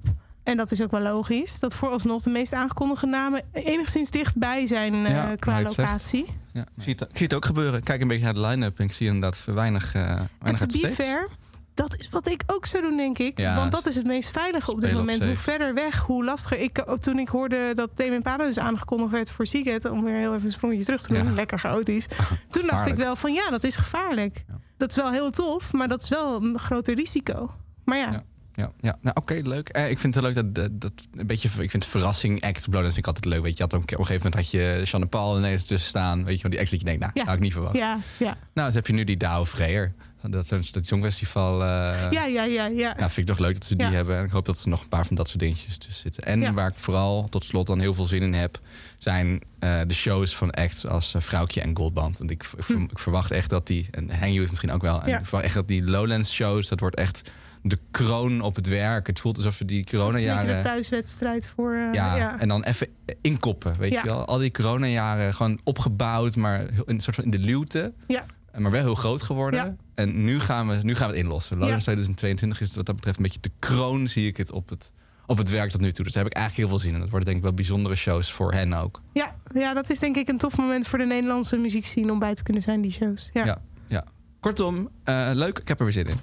[0.44, 1.60] en dat is ook wel logisch...
[1.60, 6.26] dat vooralsnog de meest aangekondigde namen enigszins dichtbij zijn eh, qua locatie.
[6.54, 7.80] Ja, ik, zie het, ik zie het ook gebeuren.
[7.80, 10.60] Ik Kijk een beetje naar de line-up en ik zie inderdaad weinig, eh En weinig
[10.62, 10.96] to uit be States.
[10.96, 11.28] fair,
[11.76, 13.38] dat is wat ik ook zou doen, denk ik.
[13.40, 15.24] Ja, Want dat is het meest veilige op dit op moment.
[15.24, 16.60] Hoe verder weg, hoe lastiger.
[16.60, 19.92] Ik, ook toen ik hoorde dat Impala dus aangekondigd werd voor Seagate...
[19.92, 21.32] om weer heel even een sprongetje terug te doen, Ja.
[21.32, 22.08] lekker chaotisch.
[22.52, 24.44] Toen dacht ik wel van ja, dat is gevaarlijk.
[24.48, 24.54] Ja.
[24.78, 27.54] Dat is wel heel tof, maar dat is wel een groter risico.
[27.84, 28.72] Maar ja, Ja.
[28.80, 29.70] Ja, nou oké, leuk.
[29.70, 32.74] Eh, ik vind het leuk dat, dat, dat een beetje, ik vind verrassing act op
[32.74, 33.44] Lowlands vind ik altijd leuk.
[33.44, 36.24] Weet je, had op een gegeven moment had je Jeanne Paul ineens tussen staan.
[36.26, 37.24] Weet je, van die acts dat je denkt, nou, Ja.
[37.26, 37.76] had ik niet verwacht.
[37.76, 38.38] ja, ja.
[38.54, 39.94] Nou, dus heb je nu die Douwe Freer.
[40.30, 41.62] Dat is dat Songfestival.
[41.64, 42.96] eh Ja, ja, ja, ja.
[42.98, 43.92] Vind ik toch leuk dat ze die Ja.
[43.94, 44.18] hebben.
[44.18, 46.24] En ik hoop dat ze nog een paar van dat soort dingetjes tussen zitten.
[46.24, 46.54] En Ja.
[46.54, 48.60] waar ik vooral tot slot dan heel veel zin in heb,
[48.98, 52.18] zijn eh, de shows van acts als eh, Vrouwtje en Goldband.
[52.18, 54.96] Want ik, ik, ver- ik verwacht echt dat die, en Hang Youth misschien ook wel,
[54.98, 55.10] en Hm.
[55.10, 55.18] Ja.
[55.18, 59.08] ik verwacht echt dat die Lowlands shows, dat wordt echt de kroon op het werk.
[59.08, 61.74] Het voelt alsof we die Dat is een thuiswedstrijd voor...
[61.94, 62.40] Ja, ja.
[62.40, 62.88] en dan even
[63.22, 64.02] inkoppen, weet Ja.
[64.04, 64.26] je wel.
[64.26, 67.94] Al die coronajaren gewoon opgebouwd, maar een soort van in de luwte.
[68.08, 68.26] Ja.
[68.58, 69.66] Maar wel heel groot geworden.
[69.66, 69.76] Ja.
[69.96, 71.58] En nu gaan, we, nu gaan we het inlossen.
[71.58, 74.92] Lowlands 2022 is wat dat betreft een beetje de kroon, zie ik het, op het,
[75.26, 76.04] op het werk tot nu toe.
[76.04, 77.00] Dus daar heb ik eigenlijk heel veel zin in.
[77.00, 79.02] Dat worden denk ik wel bijzondere shows voor hen ook.
[79.14, 82.36] Ja, ja, dat is denk ik een tof moment voor de Nederlandse muziekscene om bij
[82.36, 83.30] te kunnen zijn, die shows.
[83.34, 83.46] Ja.
[83.46, 83.62] Ja.
[83.88, 84.04] Ja.
[84.40, 85.60] Kortom, eh, leuk.
[85.60, 86.18] Ik heb er weer zin in.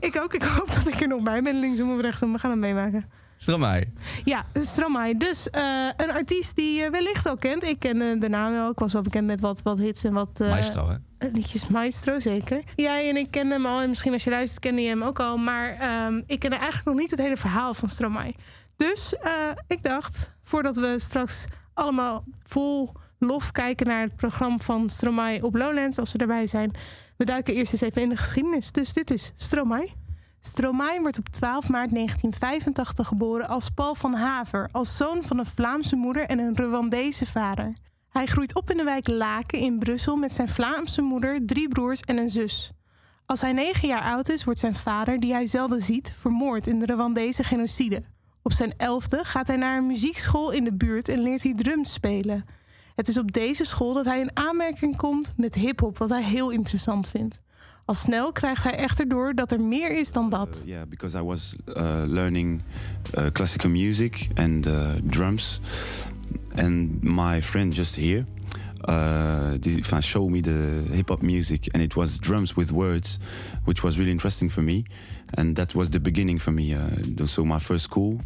[0.00, 0.34] Ik ook.
[0.34, 2.32] Ik hoop dat ik er nog bij ben, linksom of rechtsom.
[2.32, 3.04] We gaan het meemaken.
[3.40, 3.84] Stromae.
[4.24, 5.16] Ja, Stromae.
[5.16, 7.62] Dus eh, een artiest die je wellicht al kent.
[7.64, 8.70] Ik ken eh, de naam wel.
[8.70, 10.40] Ik was wel bekend met wat, wat hits en wat...
[10.40, 10.96] eh, Maestro, hè?
[11.32, 12.62] liedjes Maestro, zeker.
[12.74, 13.80] Jij en ik kennen hem al.
[13.80, 15.36] En misschien als je luistert, kende je hem ook al.
[15.36, 18.34] Maar ehm, ik kende eigenlijk nog niet het hele verhaal van Stromae.
[18.76, 19.14] Dus
[19.66, 25.54] ik dacht, voordat we straks allemaal vol lof kijken naar het programma van Stromae op
[25.54, 26.72] Lowlands, als we erbij zijn,
[27.16, 28.72] we duiken eerst eens even in de geschiedenis.
[28.72, 29.88] Dus dit is Stromae.
[30.40, 35.46] Stromae wordt op 12 maart 1985 geboren als Paul van Haver, als zoon van een
[35.46, 37.76] Vlaamse moeder en een Rwandese vader.
[38.08, 42.00] Hij groeit op in de wijk Laken in Brussel met zijn Vlaamse moeder, drie broers
[42.00, 42.72] en een zus.
[43.26, 46.78] Als hij negen jaar oud is, wordt zijn vader, die hij zelden ziet, vermoord in
[46.78, 48.02] de Rwandese genocide.
[48.42, 51.92] Op zijn elfde gaat hij naar een muziekschool in de buurt en leert hij drums
[51.92, 52.44] spelen.
[52.94, 56.50] Het is op deze school dat hij in aanmerking komt met hip-hop, wat hij heel
[56.50, 57.40] interessant vindt.
[57.88, 60.62] Al snel krijgt hij echter door dat er meer is dan dat.
[60.62, 61.74] Uh, yeah, because I was uh,
[62.06, 62.62] learning
[63.18, 64.68] uh, classical music and
[65.02, 65.60] drums,
[66.54, 68.26] and my friend just here,
[68.88, 73.18] uh, did, uh, showed me the hip hop music, and it was drums with words,
[73.64, 74.84] which was really interesting for me,
[75.34, 76.74] and that was the beginning for me.
[76.74, 78.20] Uh, so my first school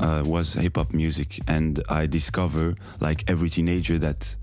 [0.00, 4.36] uh, was hip hop music, and I discover, like every teenager, that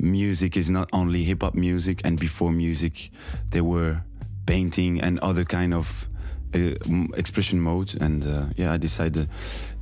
[0.00, 3.10] music is not only hip hop music, and before music,
[3.50, 4.02] there were
[4.44, 6.08] painting and other kind of
[6.54, 6.74] uh,
[7.14, 7.96] expression mode.
[8.00, 9.28] And uh, yeah, I decided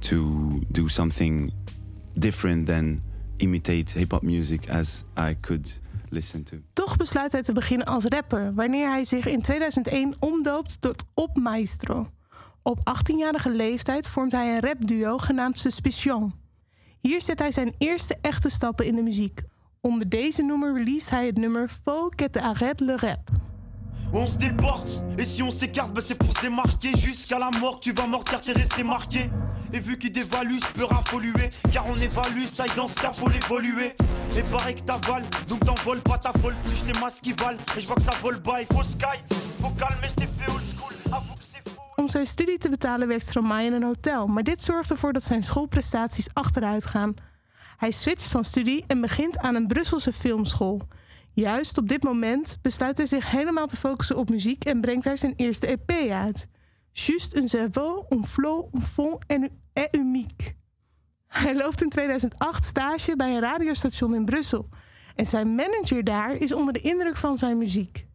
[0.00, 1.52] to do something
[2.18, 3.02] different than
[3.38, 5.78] imitate hip hop music as I could
[6.10, 6.56] listen to.
[6.72, 11.36] Toch besluit hij te beginnen als rapper, wanneer hij zich in 2001 omdoopt tot Op
[11.36, 12.10] Maestro.
[12.62, 16.32] Op 18-jarige leeftijd vormt hij een rapduo genaamd Suspicion.
[17.00, 19.42] Hier zet hij zijn eerste echte stappen in de muziek.
[19.80, 23.30] Onder deze noemer released hij het nummer Faut que tu arrêtes le rap.
[24.12, 26.96] On se déporte, et si on s'écarte, bah c'est pour se démarquer.
[26.96, 29.30] Jusqu'à la mort, tu vas mort car t'es resté marqué.
[29.72, 31.50] Et vu qu'il dévalue, je peux raffoluer.
[31.72, 33.94] Car on évalue, ça y dans ce cas, faut l'évoluer.
[34.36, 37.58] Et pareil que t'avales, donc t'envoles pas ta folle plus tes masques qui valent.
[37.76, 39.18] Et je vois que ça vole bas, il faut sky,
[39.60, 40.94] faut calmer, j't'ai fait old school.
[41.12, 41.78] Avoue que c'est faux.
[41.96, 45.24] Om zijn studie te betalen werkt Stromae in een hotel, maar dit zorgt ervoor dat
[45.24, 47.14] zijn schoolprestaties achteruit gaan.
[47.78, 50.80] Hij switcht van studie en begint aan een Brusselse filmschool.
[51.32, 55.16] Juist op dit moment besluit hij zich helemaal te focussen op muziek en brengt hij
[55.16, 56.48] zijn eerste EP uit.
[56.92, 59.50] Juste un cerveau, un flow, un fond en
[59.90, 60.54] unique.
[61.26, 64.68] Hij loopt in 2008 stage bij een radiostation in Brussel.
[65.14, 68.07] En zijn manager daar is onder de indruk van zijn muziek.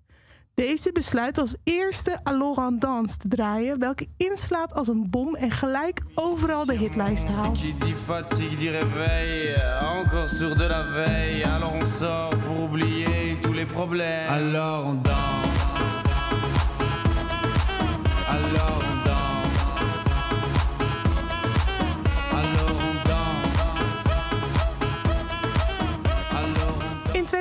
[0.55, 5.51] Deze besluit als eerste Alors en Danse te draaien, welke inslaat als een bom en
[5.51, 7.57] gelijk overal de hitlijst haalt.
[7.57, 11.45] Qui dit fatigue dit réveil, encore sur de la veille.
[11.45, 14.29] Alors on sort pour oublier tous les problèmes.
[14.29, 15.62] Alors on danse.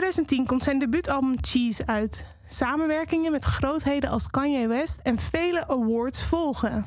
[0.03, 2.27] 2010 komt zijn debuutalbum Cheese uit.
[2.47, 6.87] Samenwerkingen met grootheden als Kanye West en vele awards volgen.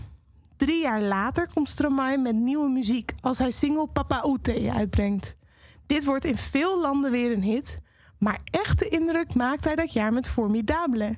[0.57, 5.37] Drie jaar later komt Stromae met nieuwe muziek als hij single Papa Ute uitbrengt.
[5.85, 7.81] Dit wordt in veel landen weer een hit,
[8.19, 11.15] maar echte indruk maakt hij dat jaar met Formidable.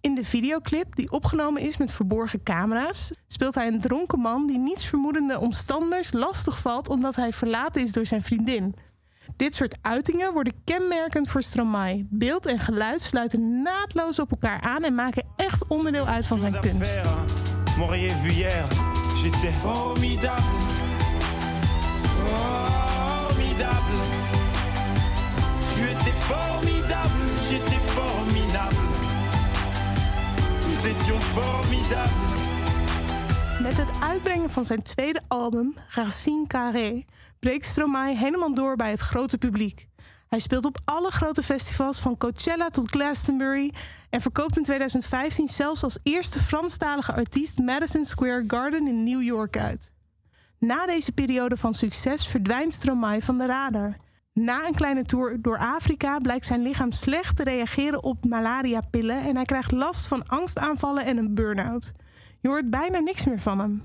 [0.00, 4.58] In de videoclip, die opgenomen is met verborgen camera's, speelt hij een dronken man die
[4.58, 8.74] niets vermoedende omstanders lastig valt omdat hij verlaten is door zijn vriendin.
[9.36, 12.06] Dit soort uitingen worden kenmerkend voor Stromae.
[12.10, 16.60] Beeld en geluid sluiten naadloos op elkaar aan en maken echt onderdeel uit van zijn
[16.60, 16.96] kunst.
[16.96, 17.08] Affaire,
[17.78, 18.64] M'auriez vu hier,
[19.14, 20.42] j'étais formidable.
[22.16, 24.00] Formidable.
[25.74, 28.76] Tu étais formidable, j'étais formidable.
[30.68, 32.26] Nous étions formidables.
[33.62, 37.04] Met het uitbrengen van zijn tweede album, Racine Carré,
[37.46, 39.88] breekt Stromae helemaal door bij het grote publiek.
[40.28, 43.72] Hij speelt op alle grote festivals van Coachella tot Glastonbury
[44.10, 49.58] en verkoopt in 2015 zelfs als eerste Franstalige artiest Madison Square Garden in New York
[49.58, 49.92] uit.
[50.58, 53.96] Na deze periode van succes verdwijnt Stromae van de radar.
[54.32, 59.36] Na een kleine tour door Afrika blijkt zijn lichaam slecht te reageren op malariapillen en
[59.36, 61.92] hij krijgt last van angstaanvallen en een burn-out.
[62.40, 63.82] Je hoort bijna niks meer van hem.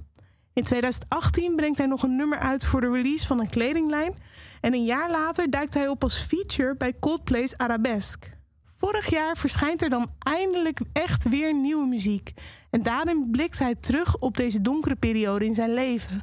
[0.54, 4.14] In 2018 brengt hij nog een nummer uit voor de release van een kledinglijn.
[4.62, 8.30] En een jaar later duikt hij op als feature bij Coldplay's Arabesque.
[8.78, 12.34] Vorig jaar verschijnt er dan eindelijk echt weer nieuwe muziek.
[12.70, 16.22] En daarin blikt hij terug op deze donkere periode in zijn leven.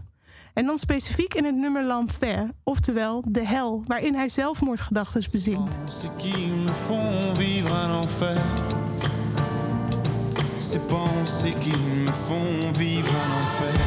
[0.55, 5.79] En dan specifiek in het nummer L'Enfer, oftewel De Hel, waarin hij zelfmoordgedachten bezingt.
[5.79, 5.85] Me
[12.13, 13.78] font vivre.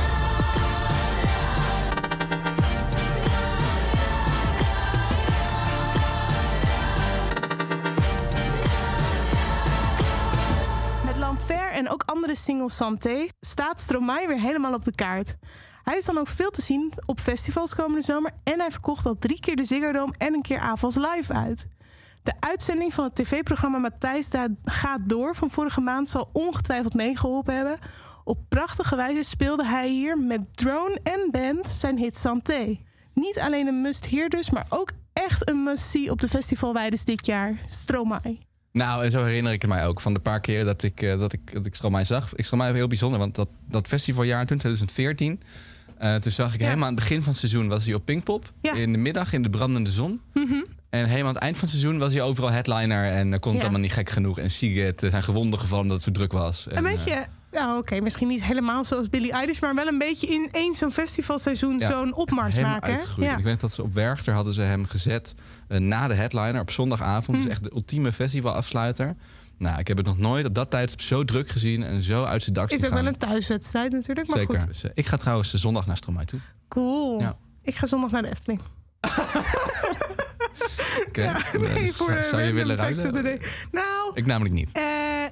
[11.54, 15.36] En ook andere singles Santé staat Stromae weer helemaal op de kaart.
[15.84, 19.18] Hij is dan ook veel te zien op festivals komende zomer en hij verkocht al
[19.18, 21.68] drie keer de Ziggo Dome en een keer Avals Live uit.
[22.24, 24.30] De uitzending van het tv-programma Matthijs
[24.64, 27.80] gaat door van vorige maand zal ongetwijfeld meegeholpen hebben.
[28.24, 32.80] Op prachtige wijze speelde hij hier met drone en band zijn hit Santé.
[33.14, 37.58] Niet alleen een must-hear dus, maar ook echt een must-see op de festivalweides dit jaar.
[37.68, 38.51] Stromae.
[38.72, 41.20] Nou, en zo herinner ik het mij ook van de paar keer dat ik, eh,
[41.20, 42.36] dat ik, dat ik Stromae zag.
[42.36, 45.42] Ik Stromae heel bijzonder, want dat, dat festivaljaar toen, 2014...
[45.98, 46.66] eh, toen zag ik Ja.
[46.66, 48.52] helemaal aan het begin van het seizoen was hij op Pinkpop.
[48.62, 48.74] Ja.
[48.74, 50.22] In de middag in de brandende zon.
[50.34, 50.54] Mhm.
[50.90, 53.04] En helemaal aan het eind van het seizoen was hij overal headliner.
[53.06, 53.68] En uh, kon het Ja.
[53.68, 54.40] allemaal niet gek genoeg.
[54.40, 56.68] En Siget zijn gewonden gevallen omdat het zo druk was.
[56.68, 59.98] En, Een eh, beetje, nou oké, misschien niet helemaal zoals Billie Eilish, maar wel een
[59.98, 63.00] beetje in één zo'n festivalseizoen Ja, zo'n opmars maken.
[63.18, 63.38] Ja.
[63.38, 65.36] Ik weet dat ze op Werchter hadden ze hem gezet
[65.68, 67.38] eh, na de headliner op zondagavond.
[67.38, 67.44] Hm.
[67.44, 69.16] Dus echt de ultieme festivalafsluiter.
[69.58, 72.42] Nou, ik heb het nog nooit op dat tijdstip zo druk gezien en zo uit
[72.42, 73.04] zijn dak Is ook gaan.
[73.04, 74.60] wel een thuiswedstrijd natuurlijk, maar Zeker.
[74.60, 74.68] goed.
[74.68, 76.40] Dus, ik ga trouwens zondag naar Stromae toe.
[76.68, 77.20] Cool.
[77.20, 77.38] Ja.
[77.62, 78.62] Ik ga zondag naar de Efteling.
[81.08, 81.21] Oké.
[81.23, 83.39] Ja, nee, dus, voor eh, zou je willen ruilen?
[83.71, 84.71] Nou, Ik namelijk niet.
[84.71, 84.84] eh,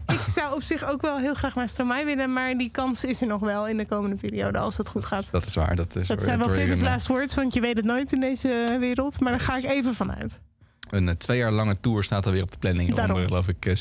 [0.07, 3.21] ik zou op zich ook wel heel graag naar Stromae willen, maar die kans is
[3.21, 5.31] er nog wel in de komende periode als het goed gaat.
[5.31, 5.75] Dat is waar.
[5.75, 8.19] Dat, is Dat zijn wel famous eh, last words, want je weet het nooit in
[8.19, 9.19] deze wereld.
[9.19, 10.41] Maar daar ga ik even vanuit.
[10.89, 12.95] Een twee jaar lange tour staat alweer op de planning.
[12.95, 13.15] Daarom.
[13.15, 13.75] Onder geloof ik eh,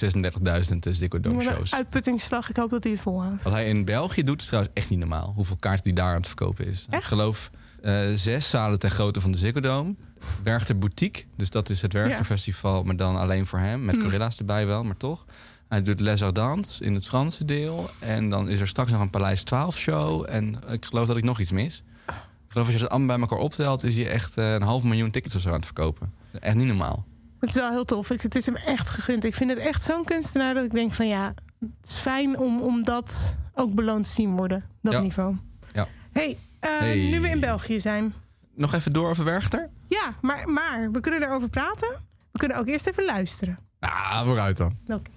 [0.71, 1.75] 36.000 Ziggo Dome Wat een shows.
[1.75, 2.51] uitputtingsslag.
[2.51, 3.43] Ik hoop dat hij het volhoudt.
[3.43, 5.33] Wat hij in België doet is trouwens echt niet normaal.
[5.35, 6.87] Hoeveel kaarten die daar aan het verkopen is.
[6.91, 7.51] Ik geloof
[7.83, 9.95] eh, zes zalen ten grootte van de Ziggo Dome.
[10.43, 11.25] Werchter Boutique.
[11.37, 13.85] Dus dat is het Werchter-festival, maar dan alleen voor hem.
[13.85, 14.05] Met Hmm.
[14.05, 15.25] gorilla's erbij wel, maar toch.
[15.69, 17.91] Hij doet Les Ardentes in het Franse deel.
[17.99, 20.27] En dan is er straks nog een Paleis 12 show.
[20.29, 21.83] En ik geloof dat ik nog iets mis.
[22.07, 22.15] Ik
[22.55, 23.85] geloof als je dat allemaal bij elkaar optelt...
[23.85, 26.13] is hij echt eh, een half miljoen tickets of zo aan het verkopen.
[26.41, 27.07] Echt niet normaal.
[27.41, 28.11] Het is wel heel tof.
[28.11, 29.25] Ik, het is hem echt gegund.
[29.25, 32.61] Ik vind het echt zo'n kunstenaar dat ik denk van ja, het is fijn om,
[32.61, 34.65] om dat ook beloond te zien worden.
[34.83, 35.01] Dat Ja.
[35.01, 35.37] niveau.
[35.73, 35.87] Ja.
[36.13, 36.97] Hey, eh, Hey.
[37.11, 38.15] nu we in België zijn.
[38.55, 39.69] Nog even door over Werchter?
[39.89, 42.07] Ja, maar, maar we kunnen erover praten.
[42.33, 43.59] We kunnen ook eerst even luisteren.
[43.81, 44.79] Ah, vooruit dan.
[44.87, 45.11] Oké.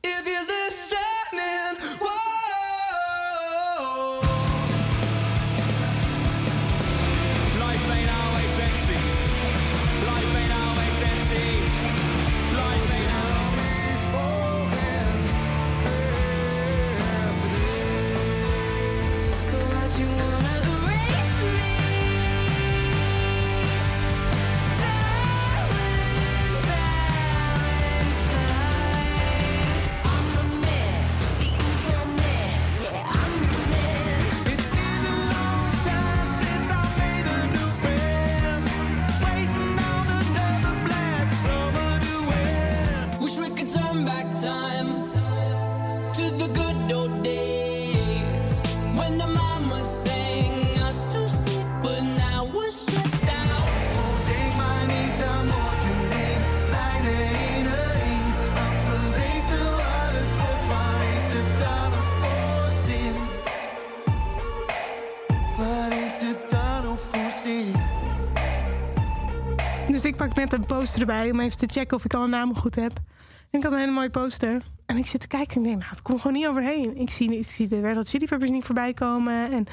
[0.00, 0.22] If
[70.42, 72.92] net een poster erbij om even te checken of ik alle namen goed heb.
[73.50, 74.62] En ik had een hele mooie poster.
[74.86, 76.96] En ik zit te kijken en ik denk, nou, het komt gewoon niet overheen.
[76.96, 79.52] Ik zie, ik zie de Red Hot Chili Peppers niet voorbij komen.
[79.52, 79.66] En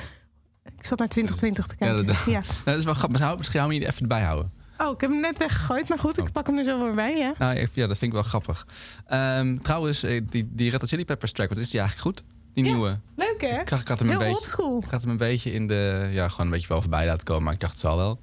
[0.78, 2.06] ik zat naar 2020 te kijken.
[2.06, 3.10] dat, Ja, Nou, dat is wel grappig.
[3.20, 4.52] Misschien misschien hou je die even erbij houden.
[4.78, 5.90] Oh, ik heb hem net weggegooid.
[5.90, 6.32] Maar goed, ik Oh.
[6.32, 7.34] pak hem er zo weer bij, ja.
[7.38, 8.68] Nou, ja, dat vind ik wel grappig.
[9.08, 12.24] Ehm, trouwens, eh, die, die Red Hot Chili Peppers track, wat is die eigenlijk goed?
[12.54, 12.72] Die Ja.
[12.72, 13.00] nieuwe.
[13.16, 13.60] Leuk, hè?
[13.62, 14.34] Ik, zag, ik had hem een beetje...
[14.34, 14.82] oldschool.
[14.86, 16.10] Ik had hem een beetje in de...
[16.12, 17.44] Ja, gewoon een beetje wel voorbij laten komen.
[17.44, 18.20] Maar ik dacht, het zal wel.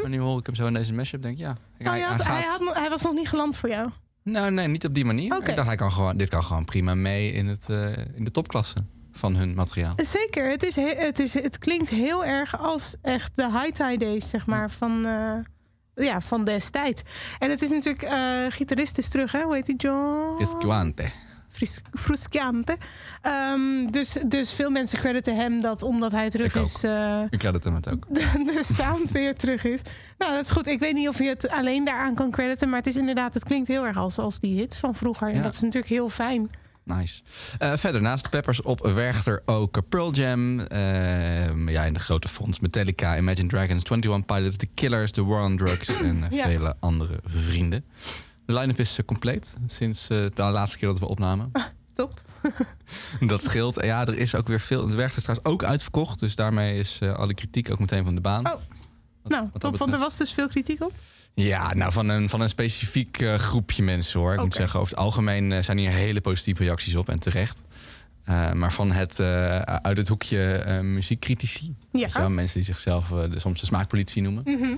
[0.00, 1.22] Maar nu hoor ik hem zo in deze mashup.
[1.22, 1.56] denk ik, ja.
[1.78, 3.90] Hij, Oh, hij had, hij was nog niet geland voor jou.
[4.22, 5.36] Nou, nee, niet op die manier.
[5.36, 5.50] Oké.
[5.50, 8.30] Ik dacht, hij kan gewoon, dit kan gewoon prima mee in, het, eh, in de
[8.30, 8.76] topklasse
[9.12, 9.94] van hun materiaal.
[9.96, 13.96] Zeker, het, is he- het, is, het klinkt heel erg als echt de high tide
[14.04, 17.02] days, zeg maar, van, eh, ja, van destijds.
[17.38, 19.42] En het is natuurlijk, eh gitarist is terug, hè?
[19.42, 19.76] Hoe heet die?
[19.76, 20.40] John?
[20.42, 21.04] Esquante.
[21.56, 21.80] Fris-.
[23.22, 27.42] Ehm, dus, dus veel mensen crediten hem dat omdat hij terug Ik is, eh, Ik
[27.54, 28.04] het hem het ook.
[28.08, 29.80] de, de sound weer terug is.
[30.18, 30.66] Nou, dat is goed.
[30.66, 33.44] Ik weet niet of je het alleen daaraan kan crediten, maar het is inderdaad, het
[33.44, 35.28] klinkt heel erg als, als die hits van vroeger.
[35.32, 36.50] En dat is natuurlijk heel fijn.
[36.84, 37.22] Nice.
[37.58, 40.60] Eh, verder, naast Peppers op Werchter ook Pearl Jam.
[40.60, 42.60] eh, ja, in de grote fonds.
[42.60, 46.44] Metallica, Imagine Dragons, 21 Pilots, The Killers, The War on Drugs en Ja.
[46.46, 47.84] vele andere vrienden.
[48.46, 51.50] De line-up is eh, compleet sinds eh, de laatste keer dat we opnamen.
[51.94, 52.20] Top.
[53.20, 53.76] dat scheelt.
[53.78, 54.86] En ja, er is ook weer veel.
[54.86, 56.18] Het werk is trouwens ook uitverkocht.
[56.18, 58.46] Dus daarmee is eh, alle kritiek ook meteen van de baan.
[58.46, 58.52] Oh.
[59.24, 60.92] Nou, wat top, want er was dus veel kritiek op.
[61.34, 64.32] Ja, nou van een, van een specifiek groepje mensen hoor.
[64.32, 64.56] Ik moet Oké.
[64.56, 67.62] zeggen, over het algemeen zijn hier hele positieve reacties op en terecht.
[68.54, 69.20] Maar van het
[69.82, 72.28] uit het hoekje muziekcritici, Ja.
[72.28, 74.74] mensen die zichzelf de, soms de smaakpolitie noemen, Mhm.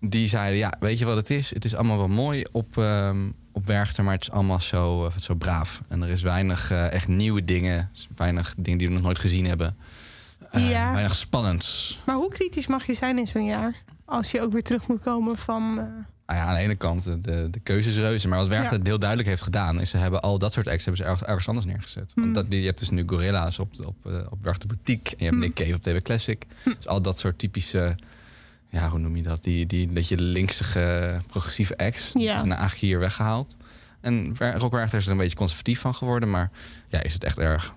[0.00, 1.54] Die zeiden: Ja, weet je wat het is?
[1.54, 3.16] Het is allemaal wel mooi op, ehm
[3.52, 5.80] op Werchter, maar het is allemaal zo, eh, zo braaf.
[5.88, 9.46] En er is weinig eh, echt nieuwe dingen, weinig dingen die we nog nooit gezien
[9.46, 9.76] hebben.
[10.50, 10.92] Eh, Ja.
[10.92, 11.98] Weinig spannends.
[12.06, 13.74] Maar hoe kritisch mag je zijn in zo'n jaar?
[14.04, 15.74] Als je ook weer terug moet komen van...
[15.74, 18.28] Nou ja, aan de ene kant de, de reuze.
[18.28, 18.84] Maar wat Werchter Ja.
[18.84, 19.80] heel duidelijk heeft gedaan...
[19.80, 22.10] is ze hebben al dat soort acts hebben ze ergens, ergens anders neergezet.
[22.14, 22.22] Hmm.
[22.22, 23.96] Want dat, die- je hebt dus nu Gorilla's op, op,
[24.30, 25.10] op Werchter Boutique...
[25.10, 25.40] en je hebt Hmm.
[25.40, 26.44] Nick Cave op TV Classic.
[26.64, 27.96] Dus al dat soort typische...
[28.70, 29.42] Ja, hoe noem je dat?
[29.42, 32.10] Die, die beetje linksige, progressieve acts.
[32.14, 32.36] Ja.
[32.36, 33.56] Zijn eigenlijk hier weggehaald.
[34.00, 36.30] En Wer- Rock Werchter is er een beetje conservatief van geworden.
[36.30, 36.50] Maar
[36.88, 37.74] ja, is het echt erg.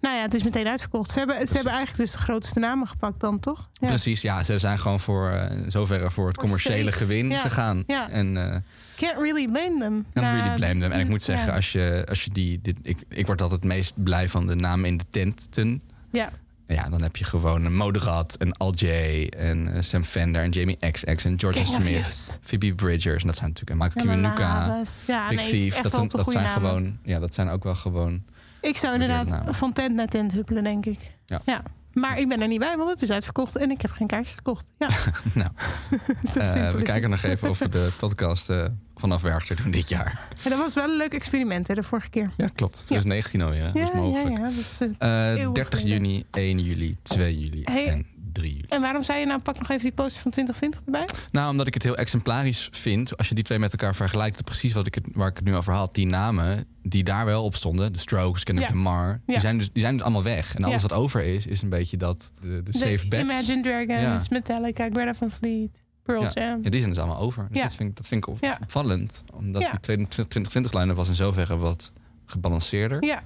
[0.00, 1.10] nou ja, het is meteen uitverkocht.
[1.10, 3.68] Ze hebben, ze hebben eigenlijk dus de grootste namen gepakt dan, toch?
[3.72, 3.86] Ja.
[3.86, 4.42] Precies, ja.
[4.42, 7.40] Ze zijn gewoon voor, in zoverre voor het Voor commerciële gewin Ja.
[7.40, 7.82] gegaan.
[7.86, 8.10] Ja.
[8.10, 8.36] En...
[8.52, 8.56] eh,
[8.96, 10.06] Can't really blame them.
[10.14, 10.92] Can Na- really blame them.
[10.92, 12.60] En ik moet zeggen, als je, als je die.
[12.62, 15.82] Dit, ik, ik word altijd het meest blij van de namen in de tenten.
[16.12, 16.30] Ja.
[16.68, 18.86] Ja, dan heb je gewoon een Moderat, een Al J,
[19.26, 22.38] en eh, Sam Fender, en Jamie XX, en King of Smith.
[22.42, 23.20] Phoebe Bridgers.
[23.20, 24.82] En dat zijn natuurlijk en Michael Kiwanuka.
[25.06, 25.80] Ja, Big nee, Thief.
[25.80, 26.68] Dat zijn, dat zijn namen.
[26.68, 26.98] gewoon.
[27.02, 28.22] Ja, dat zijn ook wel gewoon.
[28.60, 30.98] Ik zou inderdaad van tent naar tent huppelen, denk ik.
[31.26, 31.62] Ja.
[31.92, 34.34] Maar ik ben er niet bij, want het is uitverkocht en ik heb geen kaartjes
[34.34, 34.66] gekocht.
[34.78, 34.88] Ja,
[35.34, 35.50] Nou,
[36.22, 37.10] simpel we is kijken het.
[37.10, 38.64] nog even of we de podcast eh,
[38.96, 40.28] vanaf Werchter doen dit jaar.
[40.44, 42.30] En dat was wel een leuk experiment, hè, de vorige keer.
[42.36, 42.76] Ja, klopt.
[42.78, 42.84] Ja.
[42.84, 43.60] 2019 alweer.
[43.64, 43.72] hè?
[43.72, 44.36] Dat Ja, is ja, mogelijk.
[44.38, 44.42] ja.
[44.44, 46.04] Dat is, eh, Eh, Eeuwig 30 geleden.
[46.04, 47.86] juni, 1 juli, 2 juli Hey.
[47.88, 48.06] en
[48.38, 48.64] 3 juli.
[48.68, 51.16] En waarom zei je nou, pak nog even die poster van 2020 erbij?
[51.30, 53.16] Nou, omdat ik het heel exemplarisch vind.
[53.16, 55.44] Als je die twee met elkaar vergelijkt, dat precies wat ik het, waar ik het
[55.44, 55.94] nu over had.
[55.94, 58.74] Die namen die daar wel op stonden, de Strokes, Kendrick Ja.
[58.74, 59.40] Lamar, die, Ja.
[59.40, 60.54] zijn dus, die zijn dus allemaal weg.
[60.54, 60.88] En alles Ja.
[60.88, 63.22] wat over is, is een beetje dat de, de safe de bets.
[63.22, 64.28] Imagine Dragons.
[64.28, 66.30] Metallica, Greta van Fleet, Pearl Ja.
[66.34, 66.60] Jam.
[66.62, 67.46] Ja, die zijn dus allemaal over.
[67.48, 67.62] Dus Ja.
[67.64, 69.24] dat, vind ik, dat vind ik opvallend.
[69.34, 71.92] Omdat die 2020-line was in zoverre wat
[72.26, 73.04] gebalanceerder.
[73.04, 73.22] Ja,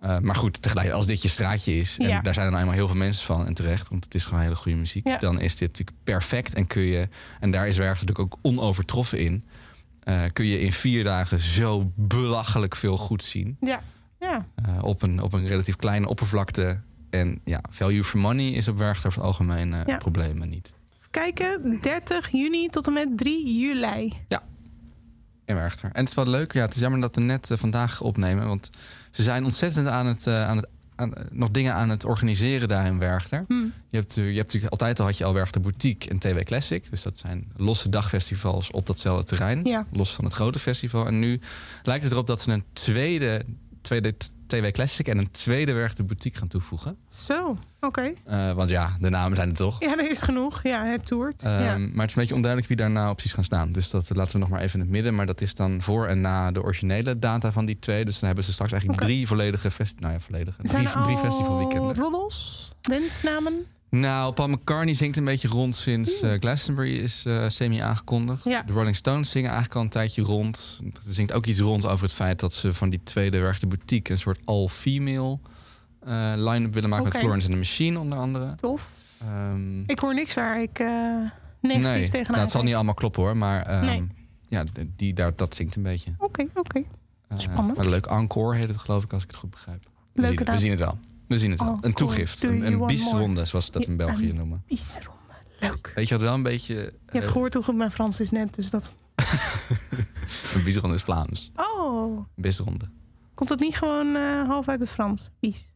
[0.00, 1.96] Eh, maar goed, tegelijk, als dit je straatje is...
[1.98, 2.20] en Ja.
[2.20, 3.88] daar zijn nou eenmaal heel veel mensen van en terecht...
[3.88, 5.06] want het is gewoon hele goede muziek...
[5.08, 5.16] Ja.
[5.16, 6.54] dan is dit natuurlijk perfect.
[6.54, 7.08] En kun je,
[7.40, 9.44] en daar is Werchter natuurlijk ook onovertroffen in...
[10.02, 13.56] eh, kun je in vier dagen zo belachelijk veel goed zien...
[13.60, 13.82] ja,
[14.20, 14.46] ja.
[14.54, 16.80] eh, op, een, op een relatief kleine oppervlakte.
[17.10, 19.96] En ja, value for money is op Werchter over het algemeen Ja.
[19.96, 20.72] problemen niet.
[20.98, 24.12] Even kijken, 30 juni tot en met 3 juli.
[25.44, 25.90] In Werchter.
[25.92, 28.46] En het is wel leuk, ja, het is jammer dat we net vandaag opnemen...
[28.46, 28.70] want
[29.10, 30.26] ze zijn ontzettend aan het...
[30.26, 30.66] eh, aan het
[31.00, 33.44] aan, nog dingen aan het organiseren daar in Werchter.
[33.48, 33.54] Hm.
[33.88, 36.38] Je hebt, eh, je hebt natuurlijk altijd al had je al Werchter Boutique en TW
[36.38, 36.90] Classic.
[36.90, 39.64] Dus dat zijn losse dagfestivals op datzelfde terrein.
[39.64, 39.86] Ja.
[39.92, 41.06] Los van het grote festival.
[41.06, 41.40] En nu
[41.82, 43.42] lijkt het erop dat ze een tweede,
[43.90, 44.14] tweede
[44.46, 46.96] TW Classic en een tweede Werchter Boutique gaan toevoegen.
[47.08, 48.12] Zo, oké.
[48.24, 49.80] Eh, want ja, de namen zijn er toch.
[49.80, 50.62] Ja, er is genoeg.
[50.62, 51.42] Ja, het toert.
[51.42, 51.76] Ehm, ja.
[51.78, 53.72] Maar het is een beetje onduidelijk wie daar nou precies gaan staan.
[53.72, 55.14] Dus dat laten we nog maar even in het midden.
[55.14, 58.04] Maar dat is dan voor en na de originele data van die twee.
[58.04, 60.56] Dus dan hebben ze straks eigenlijk drie volledige fest nou ja, volledige.
[60.62, 61.94] Zijn Drie, drie al festivalweekenden.
[61.96, 63.66] roddels, wensnamen?
[63.90, 68.44] Nou, Paul McCartney zingt een beetje rond sinds eh, Glastonbury is eh, semi-aangekondigd.
[68.44, 68.62] Ja.
[68.62, 70.80] De Rolling Stones zingen eigenlijk al een tijdje rond.
[71.06, 74.12] Er zingt ook iets rond over het feit dat ze van die tweede werkte boutique...
[74.12, 75.38] een soort all-female
[76.00, 78.54] eh, line-up willen maken met Florence and the Machine onder andere.
[78.54, 78.90] Tof.
[79.20, 80.78] Ehm, Ik hoor niks waar ik
[81.60, 84.06] negatief nee, tegenaan nou, het zal niet allemaal kloppen hoor, maar ehm, Nee.
[84.48, 84.64] ja,
[84.96, 86.14] die, daar, dat zingt een beetje.
[86.18, 86.82] Oké, oké.
[87.28, 87.76] Eh, Spannend.
[87.76, 89.82] Maar leuk encore heet het geloof ik, als ik het goed begrijp.
[90.12, 90.58] We, Leuke zien, we naam.
[90.60, 90.98] zien het wel.
[91.30, 91.72] We zien het wel.
[91.72, 94.62] Oh, een toegift, een, een biesronde zoals ze dat in België noemen.
[94.66, 95.18] Biesronde.
[95.60, 95.92] Leuk.
[95.94, 96.74] Weet je wat wel een beetje...
[96.74, 98.92] Je hebt eh, gehoord hoe goed mijn Frans is net, dus dat...
[100.54, 101.52] Een biesronde is Vlaams.
[101.56, 102.88] Oh, Een bisronde.
[103.34, 105.30] komt dat niet gewoon eh, half uit het Frans?
[105.40, 105.72] Bies.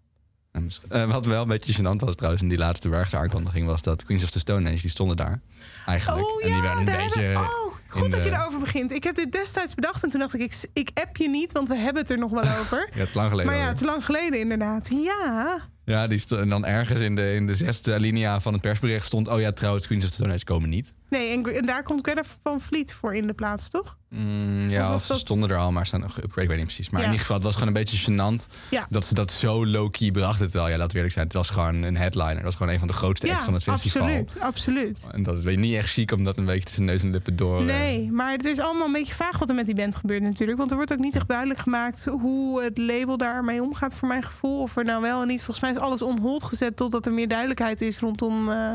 [0.53, 3.67] Mis- eh, wat wel een beetje gênant was trouwens in die laatste Werchter aankondiging...
[3.67, 5.41] was dat Queens of the Stone Age, die stonden daar
[5.87, 6.27] eigenlijk.
[6.27, 7.21] Oh en die werden een beetje...
[7.21, 7.64] hebben- Oh,
[8.03, 8.93] goed dat je de- daarover begint.
[8.93, 11.69] Ik heb dit destijds bedacht en toen dacht ik, ik, ik app je niet, want
[11.69, 12.89] we hebben het er nog wel over.
[12.93, 14.89] Ja, het is lang geleden maar ja, het is lang geleden inderdaad.
[14.91, 19.07] Ja, Ja, die en dan ergens in de, in de zesde alinea van het persbericht
[19.07, 19.29] stond...
[19.29, 20.93] oh ja, trouwens, Queens of the Stone Age komen niet.
[21.19, 23.97] Nee, en, en daar komt Greta van Vliet voor in de plaats, toch?
[24.09, 26.65] Mm, ja, of ze dat- stonden er al, maar zijn nog geüpgrade, ik weet niet
[26.67, 26.91] precies.
[26.91, 27.07] Maar Ja.
[27.07, 28.55] in ieder geval, het was gewoon een beetje gênant...
[28.71, 28.87] Ja.
[28.91, 30.51] dat ze dat zo low-key brachten.
[30.51, 32.35] Terwijl, ja, laten we eerlijk zijn, het was gewoon een headliner.
[32.35, 34.03] Dat was gewoon een van de grootste acts ja, van het festival.
[34.03, 35.07] absoluut, absoluut.
[35.11, 37.11] En dat is weet je, niet echt chic om dat een beetje tussen neus en
[37.11, 37.59] lippen door...
[37.61, 40.23] eh, Nee, maar het is allemaal een beetje vaag wat er met die band gebeurt
[40.23, 40.59] natuurlijk.
[40.59, 44.23] Want er wordt ook niet echt duidelijk gemaakt hoe het label daarmee omgaat voor mijn
[44.23, 44.61] gevoel.
[44.61, 45.43] Of er nou wel en niet.
[45.43, 48.75] Volgens mij is alles on hold gezet totdat er meer duidelijkheid is rondom, eh,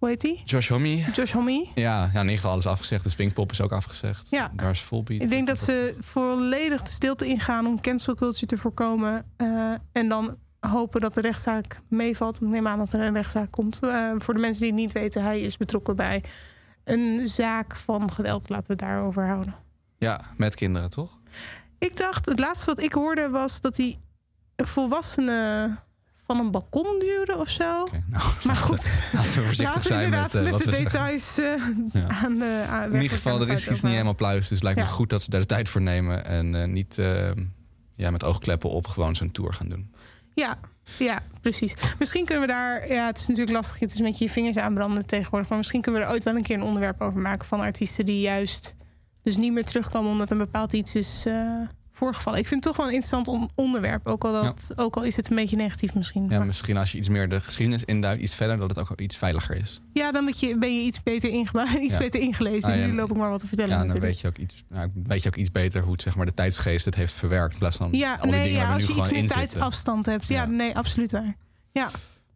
[0.00, 0.42] Hoe heet die?
[0.44, 0.96] Josh Homme.
[1.12, 1.66] Josh Homme.
[1.74, 3.04] Ja, ja, in ieder geval alles afgezegd.
[3.04, 4.30] De Pinkpop is ook afgezegd.
[4.30, 4.50] Ja.
[4.54, 5.22] Daar is Volbeat.
[5.22, 9.24] Ik denk dat ze volledig de stilte ingaan om cancel culture te voorkomen.
[9.36, 12.34] eh, en dan hopen dat de rechtszaak meevalt.
[12.36, 13.80] Ik neem aan dat er een rechtszaak komt.
[13.82, 16.24] Eh, voor de mensen die het niet weten, hij is betrokken bij
[16.84, 18.48] een zaak van geweld.
[18.48, 19.54] Laten we het daarover houden.
[19.98, 21.18] Ja, met kinderen, toch?
[21.78, 23.96] Ik dacht, het laatste wat ik hoorde was dat hij
[24.56, 25.76] een volwassene
[26.30, 27.88] van een balkon duwde of zo.
[28.06, 31.38] Nou, Maar goed, laten we voorzichtig laten zijn inderdaad met, met, eh, wat de details
[31.38, 31.46] eh,
[31.92, 32.08] Ja.
[32.08, 34.40] aan de aan In ieder geval, er is iets niet helemaal pluis.
[34.40, 36.24] Dus het lijkt me goed dat ze daar de tijd voor nemen.
[36.24, 37.30] En eh, niet eh,
[37.94, 39.90] ja, met oogkleppen op gewoon zo'n tour gaan doen.
[40.34, 40.58] Ja,
[40.98, 41.74] ja, precies.
[41.98, 42.92] Misschien kunnen we daar...
[42.92, 43.78] Ja, het is natuurlijk lastig.
[43.80, 45.48] Het is met je vingers aanbranden tegenwoordig.
[45.48, 47.46] Maar misschien kunnen we er ooit wel een keer een onderwerp over maken...
[47.46, 48.76] van artiesten die juist
[49.22, 50.10] dus niet meer terugkomen...
[50.10, 51.60] omdat een bepaald iets is eh,
[51.92, 52.38] voorgevallen.
[52.38, 54.06] Ik vind het toch wel een interessant on- onderwerp.
[54.06, 56.26] Ook al, dat, ook al is het een beetje negatief misschien.
[56.28, 59.00] Ja, Maar- misschien als je iets meer de geschiedenis induidt, iets verder, dat het ook
[59.00, 59.80] iets veiliger is.
[59.92, 61.30] ja, dan je, ben je iets beter,
[61.80, 61.98] iets Ja.
[61.98, 62.72] beter ingelezen.
[62.72, 64.64] Ah, ja, nu loop ik maar wat te vertellen Ja, dan weet je, ook iets,
[64.68, 67.52] nou, weet je ook iets beter hoe het, zeg maar, de tijdsgeest het heeft verwerkt.
[67.52, 69.28] In plaats van Ja, alle nee, dingen ja, waar we als nu je iets meer
[69.28, 70.26] tijdsafstand hebt.
[70.28, 70.48] Ja, Ja.
[70.48, 71.36] nee, absoluut waar.
[71.72, 71.90] Ja,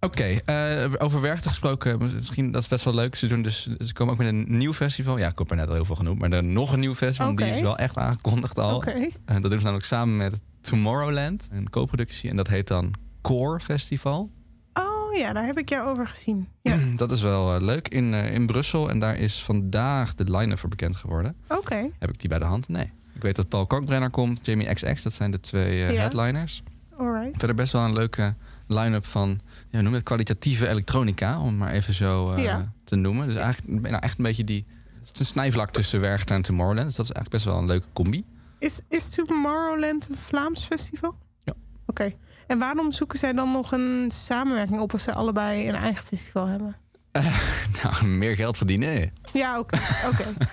[0.04, 3.14] Oké, eh, over werkte gesproken, misschien dat is best wel leuk.
[3.14, 5.18] Ze, doen dus, ze komen ook met een nieuw festival.
[5.18, 7.34] Ja, ik heb er net al heel veel genoemd, maar dan nog een nieuw festival.
[7.34, 8.76] Die is wel echt aangekondigd al.
[8.76, 9.08] oké.
[9.24, 12.30] En dat doen ze namelijk samen met Tomorrowland, een co-productie.
[12.30, 12.92] En dat heet dan
[13.22, 14.30] Core Festival.
[14.74, 16.48] Oh ja, daar heb ik jou over gezien.
[16.62, 18.90] Ja, Dat is wel eh, leuk in, eh, in Brussel.
[18.90, 21.36] En daar is vandaag de line-up voor bekend geworden.
[21.48, 21.86] oké.
[21.98, 22.68] Heb ik die bij de hand?
[22.68, 22.92] Nee.
[23.14, 25.02] Ik weet dat Paul Kalkbrenner komt, Jamie XX.
[25.02, 26.00] Dat zijn de twee eh, Ja.
[26.00, 26.62] headliners.
[26.98, 27.38] Alright.
[27.38, 28.34] Verder best wel een leuke
[28.66, 29.40] line-up van
[29.74, 32.72] ja, noem het kwalitatieve elektronica, om het maar even zo eh, Ja.
[32.84, 33.26] te noemen.
[33.26, 34.66] Dus eigenlijk nou, echt een beetje die
[35.00, 36.86] het is een snijvlak tussen Werchter en Tomorrowland.
[36.86, 38.24] Dus dat is eigenlijk best wel een leuke combi.
[38.58, 41.14] Is, is Tomorrowland een Vlaams festival?
[41.42, 41.52] Ja.
[41.86, 42.12] Oké.
[42.46, 46.46] En waarom zoeken zij dan nog een samenwerking op als ze allebei een eigen festival
[46.46, 46.76] hebben?
[47.82, 49.12] Nou, meer geld verdienen.
[49.32, 49.76] Ja, oké.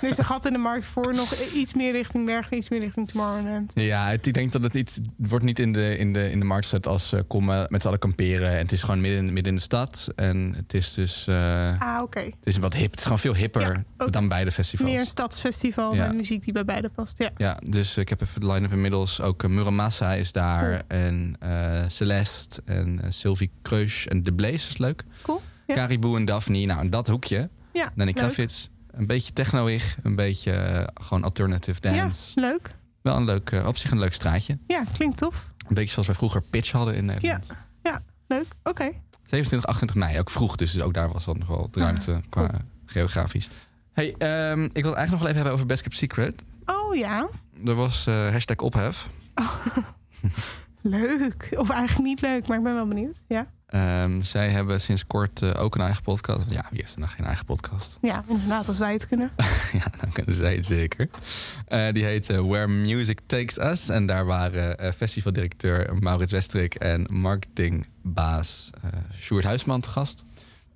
[0.02, 2.80] Er is een gat in de markt voor nog iets meer richting Bergen, iets meer
[2.80, 3.72] richting Tomorrowland.
[3.76, 6.46] Ja, het, ik denk dat het iets wordt niet in de, in de, in de
[6.46, 8.50] markt gezet als eh kom eh, met z'n allen kamperen.
[8.50, 10.12] En het is gewoon midden, midden in de stad.
[10.16, 12.20] En het is dus eh, Ah, oké.
[12.20, 12.90] het is wat hip.
[12.90, 14.90] Het is gewoon veel hipper Ja, dan beide festivals.
[14.90, 16.08] Meer een stadsfestival Ja.
[16.08, 17.18] met muziek die bij beide past.
[17.18, 17.30] Ja.
[17.38, 19.22] Ja, dus ik heb even de line-up inmiddels.
[19.22, 20.70] Ook uh, Muramasa is daar.
[20.88, 21.02] Cool.
[21.02, 24.06] En eh, Celeste en eh, Sylvie Kreusch.
[24.06, 25.04] En De Blaze is leuk.
[25.22, 25.42] Cool.
[25.76, 25.78] Ja.
[25.78, 26.66] Caribou en Daphne.
[26.66, 27.50] Nou, dat hoekje.
[27.74, 28.16] Ja, Danny leuk.
[28.16, 28.68] Kravitz.
[28.92, 29.98] Een beetje techno-ig.
[30.04, 32.32] Een beetje eh, gewoon alternative dance.
[32.36, 32.76] Ja, leuk.
[33.02, 34.58] Wel een leuk, eh, op zich een leuk straatje.
[34.68, 35.54] Ja, klinkt tof.
[35.68, 37.52] Een beetje zoals wij vroeger Pitch hadden in Nederland.
[37.84, 38.46] Ja, leuk.
[38.64, 38.92] Oké.
[39.26, 40.20] 27, 28 mei.
[40.20, 40.56] Ook vroeg.
[40.56, 42.50] Dus ook daar was wel nog wel Ah, ruimte qua
[42.86, 43.50] geografisch.
[43.92, 46.42] Hey, ehm, ik wil het eigenlijk nog wel even hebben over Best Kept Secret.
[46.66, 47.28] Oh ja,
[47.66, 49.08] Er was eh, hashtag ophef.
[50.82, 51.54] leuk.
[51.58, 53.24] Of eigenlijk niet leuk, maar ik ben wel benieuwd.
[53.28, 56.46] Ja, Ehm, zij hebben sinds kort eh, ook een eigen podcast.
[56.50, 57.98] Ja, wie heeft er nog geen eigen podcast?
[58.02, 59.32] ja inderdaad, als wij het kunnen.
[59.80, 61.10] ja, dan kunnen zij het zeker.
[61.68, 63.90] Eh, die heet eh, Where Music Takes Us.
[63.90, 68.70] En daar waren festivaldirecteur Maurits Westrik en marketingbaas
[69.20, 70.26] Sjoerd Huisman te gast.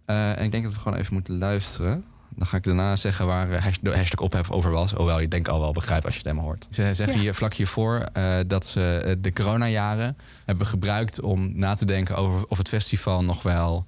[0.06, 2.06] En ik denk dat we gewoon even moeten luisteren.
[2.38, 4.92] Dan ga ik daarna zeggen waar eh, de hashtag ophef over was.
[4.92, 6.68] Hoewel je denk al wel begrijpt als je het helemaal hoort.
[6.72, 7.22] Ze zeggen Ja.
[7.22, 12.16] hier vlak hiervoor eh, dat ze eh, de coronajaren hebben gebruikt om na te denken
[12.16, 13.86] over of het festival nog wel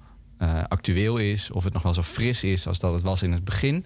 [0.68, 1.50] actueel is.
[1.50, 3.84] Of het nog wel zo fris is als dat het was in het begin.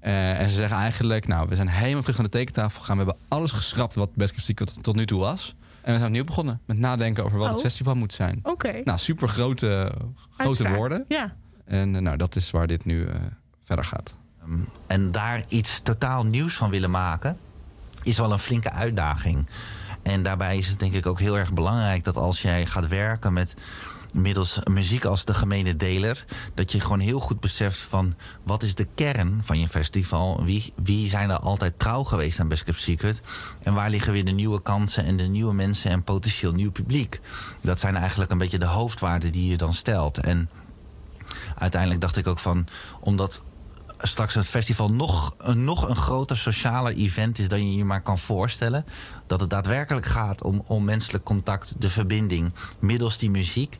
[0.00, 2.96] Eh, en ze zeggen eigenlijk, nou, we zijn helemaal terug naar de tekentafel gegaan.
[2.98, 5.54] We hebben alles geschrapt wat Best Kept Secret tot nu toe was.
[5.80, 7.62] En we zijn opnieuw begonnen met nadenken over wat het Oh.
[7.62, 8.40] festival moet zijn.
[8.42, 8.80] Oké.
[8.84, 9.92] Nou, super grote,
[10.30, 10.74] grote Uitspraak.
[10.76, 11.04] woorden.
[11.08, 11.36] Ja.
[11.64, 13.06] En nou, dat is waar dit nu
[13.64, 14.14] verder gaat.
[14.42, 17.36] Ehm, En daar iets totaal nieuws van willen maken,
[18.02, 19.46] is wel een flinke uitdaging.
[20.02, 23.32] En daarbij is het denk ik ook heel erg belangrijk dat als jij gaat werken
[23.32, 23.54] met
[24.12, 28.74] middels muziek als de gemene deler, dat je gewoon heel goed beseft van wat is
[28.74, 30.44] de kern van je festival?
[30.44, 33.20] Wie, wie zijn er altijd trouw geweest aan Best Kept Secret?
[33.62, 37.20] En waar liggen weer de nieuwe kansen en de nieuwe mensen en potentieel nieuw publiek?
[37.60, 40.18] Dat zijn eigenlijk een beetje de hoofdwaarden die je dan stelt.
[40.18, 40.50] En
[41.58, 42.66] uiteindelijk dacht ik ook van,
[43.00, 43.42] omdat
[44.06, 48.02] straks het festival nog een, nog een groter socialer event is dan je je maar
[48.02, 48.84] kan voorstellen.
[49.26, 53.76] Dat het daadwerkelijk gaat om, om menselijk contact, de verbinding middels die muziek.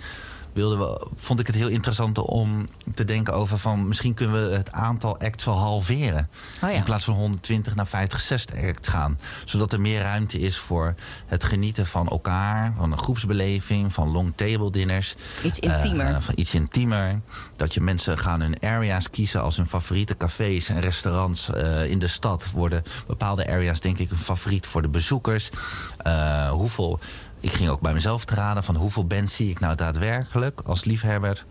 [0.55, 4.57] Wilden we, vond ik het heel interessant om te denken over van misschien kunnen we
[4.57, 6.29] het aantal acts wel halveren.
[6.63, 6.77] Oh ja.
[6.77, 9.19] In plaats van 120 naar 50, 60 acts gaan.
[9.45, 10.95] Zodat er meer ruimte is voor
[11.27, 15.15] het genieten van elkaar, van een groepsbeleving, van long table dinners.
[15.45, 16.15] Iets intiemer.
[16.15, 17.21] Eh, van iets intiemer.
[17.57, 21.99] Dat je mensen gaan hun areas kiezen als hun favoriete cafés en restaurants eh, in
[21.99, 22.51] de stad.
[22.51, 25.51] Worden bepaalde areas denk ik een favoriet voor de bezoekers.
[25.97, 26.99] Eh, hoeveel,
[27.45, 30.85] ik ging ook bij mezelf te raden van hoeveel bands zie ik nou daadwerkelijk als
[30.85, 31.45] liefhebber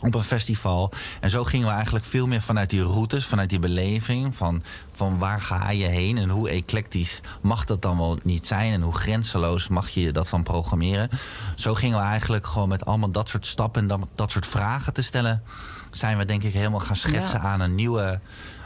[0.00, 0.92] op een festival.
[1.20, 4.34] En zo gingen we eigenlijk veel meer vanuit die routes, vanuit die beleving.
[4.34, 4.62] Van,
[4.92, 8.72] van waar ga je heen en hoe eclectisch mag dat dan wel niet zijn.
[8.72, 11.08] En hoe grenzeloos mag je dat van programmeren.
[11.56, 14.92] Zo gingen we eigenlijk gewoon met allemaal dat soort stappen en dat, dat soort vragen
[14.92, 15.42] te stellen.
[15.90, 17.46] Zijn we denk ik helemaal gaan schetsen Ja.
[17.46, 18.20] aan een nieuwe,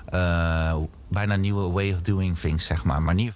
[0.07, 0.77] eh,
[1.09, 3.03] bijna nieuwe way of doing things, zeg maar.
[3.03, 3.33] Maar niet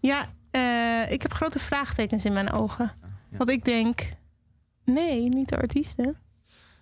[0.00, 2.92] Ja, eh, ik heb grote vraagtekens in mijn ogen.
[3.30, 4.00] Want ik denk,
[4.84, 6.16] nee, niet de artiesten.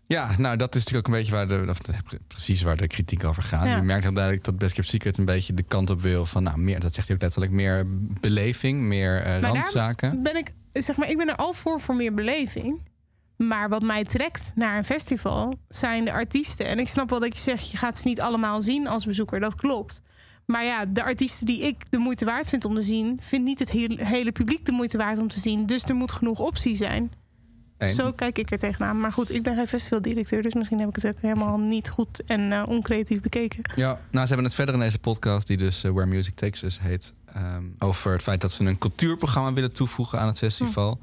[0.06, 2.86] Ja, nou dat is natuurlijk ook een beetje waar de, of, pre- precies waar de
[2.86, 3.66] kritiek over gaat.
[3.66, 3.76] Ja.
[3.76, 6.42] Je merkt heel duidelijk dat Best Kept Secret een beetje de kant op wil van,
[6.42, 7.86] nou, meer, dat zegt hij ook letterlijk, meer
[8.20, 10.22] beleving, meer eh, Maar randzaken.
[10.22, 12.88] ben ik, zeg maar, ik ben er al voor voor meer beleving.
[13.36, 16.66] Maar wat mij trekt naar een festival zijn de artiesten.
[16.66, 19.40] En ik snap wel dat je zegt, je gaat ze niet allemaal zien als bezoeker.
[19.40, 20.02] Dat klopt.
[20.50, 23.58] Maar ja, de artiesten die ik de moeite waard vind om te zien, vindt niet
[23.58, 25.66] het hele, hele publiek de moeite waard om te zien.
[25.66, 27.12] Dus er moet genoeg optie zijn.
[27.78, 29.00] En- Zo kijk ik er tegenaan.
[29.00, 32.22] Maar goed, ik ben geen festivaldirecteur, dus misschien heb ik het ook helemaal niet goed
[32.24, 33.62] en eh, oncreatief bekeken.
[33.76, 36.62] Ja, nou, ze hebben het verder in deze podcast, die dus eh, Where Music Takes
[36.62, 40.98] Us heet, ehm, over het feit dat ze een cultuurprogramma willen toevoegen aan het festival.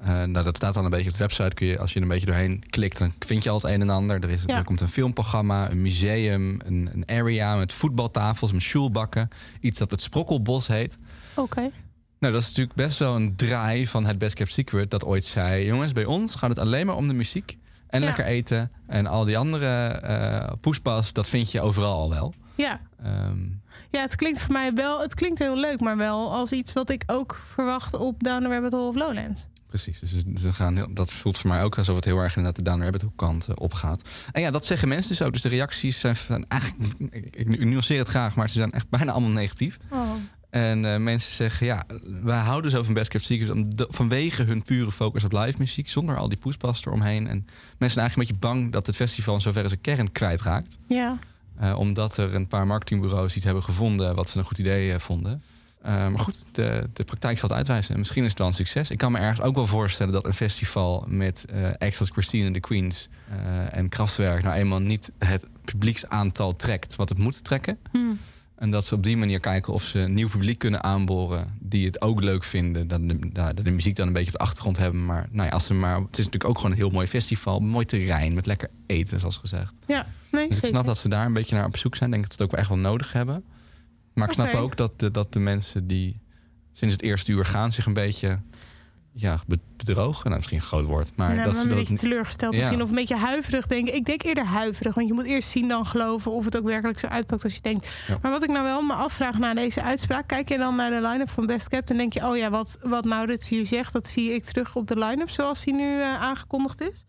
[0.00, 1.54] Eh, nou, dat staat dan een beetje op de website.
[1.54, 3.80] Kun je, als je er een beetje doorheen klikt, dan vind je al het een
[3.80, 4.22] en ander.
[4.22, 4.56] Er, is, Ja.
[4.56, 9.28] er komt een filmprogramma, een museum, een, een area met voetbaltafels, met schoolbakken.
[9.60, 10.98] Iets dat het Sprokkelbos heet.
[11.34, 11.70] Oké.
[12.18, 14.90] Nou, dat is natuurlijk best wel een draai van het Best Kept Secret.
[14.90, 17.58] Dat ooit zei, jongens, bij ons gaat het alleen maar om de muziek.
[17.88, 18.06] En Ja.
[18.06, 18.70] lekker eten.
[18.86, 22.34] En al die andere eh poespas, dat vind je overal al wel.
[22.54, 22.80] Ja.
[23.02, 23.48] Ehm,
[23.90, 26.90] Ja, het klinkt voor mij wel, het klinkt heel leuk, maar wel als iets wat
[26.90, 29.48] ik ook verwacht op Down the Rabbit Hole of Lowlands.
[29.70, 32.64] Precies, dus ze gaan heel, dat voelt voor mij ook alsof het heel erg inderdaad
[32.64, 34.08] de Down Rabbit Hole kant eh, opgaat.
[34.32, 35.32] En ja, dat zeggen mensen dus ook.
[35.32, 38.88] Dus de reacties zijn van, eigenlijk, ik, ik nuanceer het graag, maar ze zijn echt
[38.88, 39.78] bijna allemaal negatief.
[39.90, 40.10] Oh.
[40.50, 41.84] En eh, mensen zeggen, ja,
[42.22, 45.58] wij houden zo van Best Kept Secret om de- vanwege hun pure focus op live
[45.58, 47.26] muziek, zonder al die poespas eromheen.
[47.28, 47.46] En mensen
[47.78, 50.78] zijn eigenlijk een beetje bang dat het festival in zoverre zijn kern kwijtraakt.
[50.88, 51.18] Ja.
[51.56, 55.42] Eh, omdat er een paar marketingbureaus iets hebben gevonden wat ze een goed idee vonden.
[55.82, 57.92] Eh, maar goed, de, de praktijk zal het uitwijzen.
[57.92, 58.90] En misschien is het wel een succes.
[58.90, 62.44] Ik kan me ergens ook wel voorstellen dat een festival met eh acts als Christine
[62.44, 67.44] and the Queens eh, en Kraftwerk nou eenmaal niet het publieksaantal trekt wat het moet
[67.44, 67.78] trekken.
[67.90, 68.18] Hmm.
[68.56, 71.86] En dat ze op die manier kijken of ze een nieuw publiek kunnen aanboren die
[71.86, 72.88] het ook leuk vinden.
[72.88, 75.06] Dat de, dat de muziek dan een beetje op de achtergrond hebben.
[75.06, 77.56] Maar, nou ja, als ze maar het is natuurlijk ook gewoon een heel mooi festival.
[77.56, 79.72] Een mooi terrein met lekker eten, zoals gezegd.
[79.86, 80.68] Ja, nee, Dus ik zeker.
[80.68, 82.08] snap dat ze daar een beetje naar op zoek zijn.
[82.08, 83.44] Ik denk dat ze het ook wel echt wel nodig hebben.
[84.20, 86.20] Maar ik snap ook dat de, dat de mensen die
[86.72, 88.38] sinds het eerste uur gaan zich een beetje
[89.12, 90.24] ja, be- bedrogen.
[90.24, 91.16] Nou, misschien een groot woord.
[91.16, 92.58] Maar Nou, dat ze een dat beetje teleurgesteld Ja.
[92.58, 92.82] misschien.
[92.82, 93.94] Of een beetje huiverig denken.
[93.94, 94.94] Ik denk eerder huiverig.
[94.94, 97.60] Want je moet eerst zien dan geloven of het ook werkelijk zo uitpakt als je
[97.60, 97.88] denkt.
[98.06, 98.18] Ja.
[98.22, 100.26] Maar wat ik nou wel me afvraag na deze uitspraak.
[100.28, 101.90] Kijk je dan naar de line-up van Best Kept.
[101.90, 103.92] En denk je, oh ja, wat, wat Maurits hier zegt.
[103.92, 107.04] Dat zie ik terug op de line-up zoals die nu eh, aangekondigd is.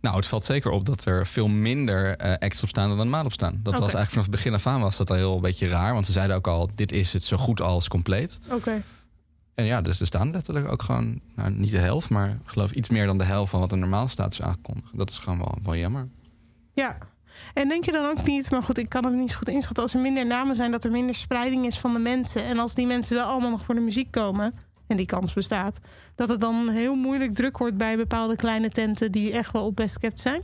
[0.00, 3.24] Nou, het valt zeker op dat er veel minder eh acts op staan dan normaal
[3.24, 3.60] op staan.
[3.62, 5.92] Dat was eigenlijk vanaf het begin af aan was dat al heel een beetje raar.
[5.92, 8.38] Want ze zeiden ook al, dit is het zo goed als compleet.
[8.50, 8.82] Oké.
[9.54, 12.72] En ja, dus er staan letterlijk ook gewoon, nou, niet de helft, maar ik geloof
[12.72, 14.98] iets meer dan de helft van wat er normaal staat is aangekondigd.
[14.98, 16.08] Dat is gewoon wel, wel jammer.
[16.74, 16.98] Ja.
[17.54, 19.82] En denk je dan ook niet, maar goed, ik kan het niet zo goed inschatten.
[19.82, 22.44] Als er minder namen zijn, dat er minder spreiding is van de mensen.
[22.44, 24.54] En als die mensen wel allemaal nog voor de muziek komen,
[24.88, 25.78] en die kans bestaat,
[26.14, 29.76] dat het dan heel moeilijk druk wordt bij bepaalde kleine tenten die echt wel op
[29.76, 30.42] best kept zijn?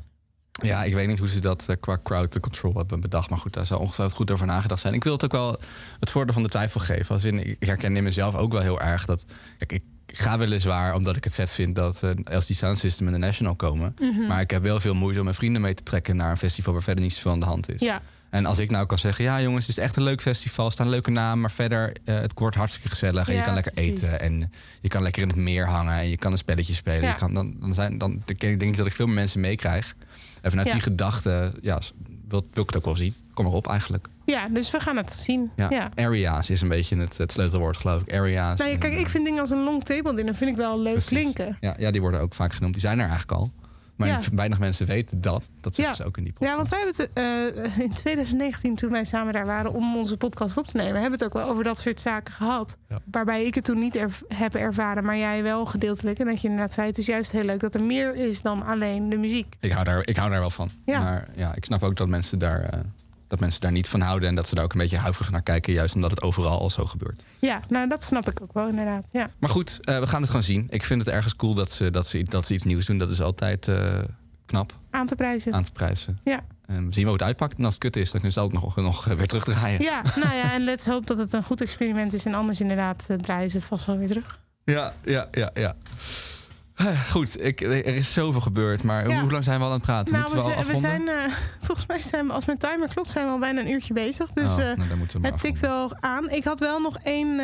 [0.62, 3.30] Ja, ik weet niet hoe ze dat eh, qua crowd control hebben bedacht.
[3.30, 4.94] Maar goed, daar zou ongetwijfeld goed over nagedacht zijn.
[4.94, 5.56] Ik wil het ook wel
[6.00, 7.14] het voordeel van de twijfel geven.
[7.14, 9.26] Als in, ik herken in mezelf ook wel heel erg dat...
[9.58, 13.12] Kijk, ik ga weliswaar omdat ik het vet vind dat eh LCD Sound System en
[13.12, 13.94] de National komen.
[13.98, 14.26] Mhm.
[14.26, 16.16] Maar ik heb wel veel moeite om mijn vrienden mee te trekken...
[16.16, 17.80] naar een festival waar verder niets van de hand is.
[17.80, 18.02] Ja.
[18.34, 20.88] En als ik nou kan zeggen, ja jongens, het is echt een leuk festival, staan
[20.88, 23.92] leuke namen, maar verder, eh, het wordt hartstikke gezellig en je kan lekker precies.
[23.92, 27.02] eten en je kan lekker in het meer hangen en je kan een spelletje spelen.
[27.02, 27.08] Ja.
[27.08, 29.94] Je kan, dan, dan, zijn, dan denk ik dat ik veel meer mensen meekrijg.
[30.40, 30.72] En vanuit Ja.
[30.72, 31.80] die gedachte, ja,
[32.28, 33.14] wil, wil ik het ook wel zien.
[33.34, 34.06] Kom erop eigenlijk.
[34.24, 35.50] Ja, dus we gaan het zien.
[35.56, 35.90] Ja.
[35.94, 38.14] Areas is een beetje het, het sleutelwoord, geloof ik.
[38.14, 38.58] Areas.
[38.58, 40.80] Nou ja, kijk, en, ik vind dingen als een long table dinner vind ik wel
[40.80, 41.10] leuk Precies.
[41.10, 41.56] klinken.
[41.60, 42.72] ja, ja, die worden ook vaak genoemd.
[42.72, 43.52] Die zijn er eigenlijk al.
[43.96, 44.20] Maar Ja.
[44.34, 45.50] weinig mensen weten dat.
[45.60, 46.02] Dat zeggen Ja.
[46.02, 46.50] ze ook in die podcast.
[46.50, 50.16] Ja, want wij hebben het eh, in 2019, toen wij samen daar waren om onze
[50.16, 52.76] podcast op te nemen, hebben we het ook wel over dat soort zaken gehad.
[52.88, 53.00] Ja.
[53.10, 56.18] Waarbij ik het toen niet erv- heb ervaren, maar jij wel gedeeltelijk.
[56.18, 58.62] En dat je inderdaad zei, het is juist heel leuk dat er meer is dan
[58.66, 59.54] alleen de muziek.
[59.60, 60.70] Ik hou daar, ik hou daar wel van.
[60.84, 61.00] Ja.
[61.00, 62.80] Maar ja, ik snap ook dat mensen, daar, eh,
[63.26, 64.28] dat mensen daar niet van houden.
[64.28, 65.72] En dat ze daar ook een beetje huiverig naar kijken.
[65.72, 67.24] Juist omdat het overal al zo gebeurt.
[67.38, 69.08] Ja, nou dat snap ik ook wel inderdaad.
[69.12, 70.66] Ja, Maar goed, eh, we gaan het gewoon zien.
[70.70, 72.98] Ik vind het ergens cool dat ze, dat ze, dat ze iets nieuws doen.
[72.98, 73.98] Dat is altijd eh,
[74.46, 75.52] knap aan te prijzen.
[75.54, 76.18] aan te prijzen.
[76.24, 76.40] Ja.
[76.66, 77.58] En we zien wel hoe het uitpakt.
[77.58, 79.82] En als het kut is, dan kunnen ze altijd nog, nog eh, weer terugdraaien.
[79.82, 82.24] Ja, nou ja, en let's hope dat het een goed experiment is.
[82.24, 84.38] En anders inderdaad draaien ze het vast wel weer terug.
[84.64, 85.76] Ja, ja, ja, ja.
[86.74, 89.20] Eh, Goed, ik, er is zoveel gebeurd, maar Ja.
[89.20, 90.14] hoe lang zijn we al aan het praten?
[90.14, 91.14] Nou, Moeten we, we, al zijn, we afronden?
[91.14, 93.70] zijn eh, volgens mij zijn we, als mijn timer klopt, zijn we al bijna een
[93.70, 94.30] uurtje bezig.
[94.30, 94.88] Dus Oh, eh, nou,
[95.22, 96.30] het tikt wel aan.
[96.30, 97.40] Ik had wel nog één.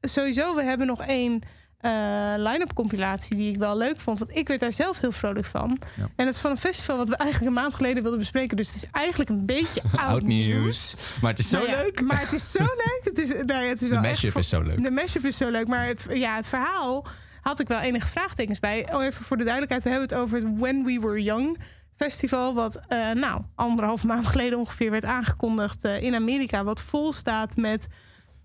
[0.00, 1.42] sowieso, we hebben nog één
[1.80, 1.90] eh,
[2.36, 4.18] line-up compilatie die ik wel leuk vond.
[4.18, 5.78] Want ik werd daar zelf heel vrolijk van.
[5.96, 6.02] Ja.
[6.16, 8.56] En dat is van een festival wat we eigenlijk een maand geleden wilden bespreken.
[8.56, 10.94] Dus het is eigenlijk een beetje oud, nieuws.
[11.20, 12.02] Maar het is zo ja, leuk.
[12.02, 13.00] Maar het is zo leuk.
[13.02, 14.82] Het is, nou ja, het is De wel echt mashup is zo leuk.
[14.82, 15.66] De mashup is zo leuk.
[15.68, 17.06] Maar het, ja, het verhaal
[17.40, 18.94] had ik wel enige vraagtekens bij.
[18.94, 19.82] Oh, even voor de duidelijkheid.
[19.84, 21.58] We hebben het over het When We Were Young
[21.96, 22.54] festival.
[22.54, 26.64] Wat eh, nou, anderhalf maand geleden ongeveer werd aangekondigd eh, in Amerika.
[26.64, 27.88] Wat vol staat met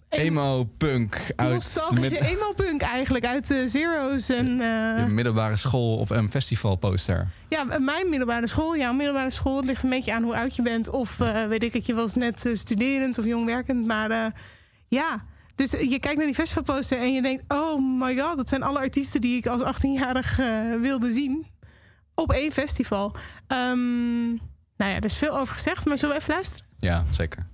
[0.09, 3.25] Emo, punk, uit de nostalgische mid- emo-punk eigenlijk.
[3.25, 4.47] Uit de Zero's en...
[4.61, 7.27] eh, de middelbare school op een festivalposter.
[7.49, 8.77] Ja, mijn middelbare school.
[8.77, 9.55] Jouw middelbare school.
[9.57, 10.89] Het ligt een beetje aan hoe oud je bent.
[10.89, 11.17] Of
[11.47, 13.85] weet ik het, je was net studerend of jong werkend.
[13.85, 14.33] Maar
[14.87, 15.25] ja,
[15.55, 17.43] dus je kijkt naar die festivalposter en je denkt...
[17.47, 21.45] oh my god, dat zijn alle artiesten die ik als 18-jarig eh, wilde zien.
[22.13, 23.15] Op één festival.
[23.47, 24.27] Ehm,
[24.77, 26.65] nou ja, er is veel over gezegd, maar zullen we even luisteren?
[26.79, 27.47] Ja, zeker.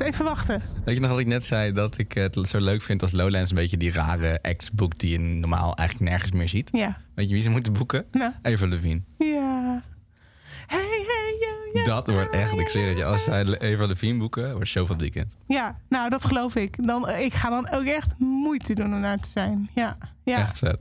[0.00, 0.62] Even wachten.
[0.84, 1.72] Weet je nog wat ik net zei?
[1.72, 4.40] Dat ik het zo leuk vind als Lowlands een beetje die rare
[4.72, 6.68] boekt die je normaal eigenlijk nergens meer ziet.
[6.72, 6.96] Ja.
[7.14, 8.04] Weet je wie ze moeten boeken?
[8.12, 8.32] Nou.
[8.42, 9.02] Eva Levine.
[9.18, 9.82] Ja.
[10.66, 11.84] Hey, hey, yo, yo.
[11.84, 14.96] Dat wordt echt, ik zweer het je, als zij Eva Levine boeken, wordt show van
[14.96, 15.36] het weekend.
[15.46, 16.86] Ja, nou, dat geloof ik.
[16.86, 19.70] Dan, ik ga dan ook echt moeite doen om naar te zijn.
[19.74, 19.96] Ja,
[20.32, 20.38] ja.
[20.38, 20.78] Echt vet.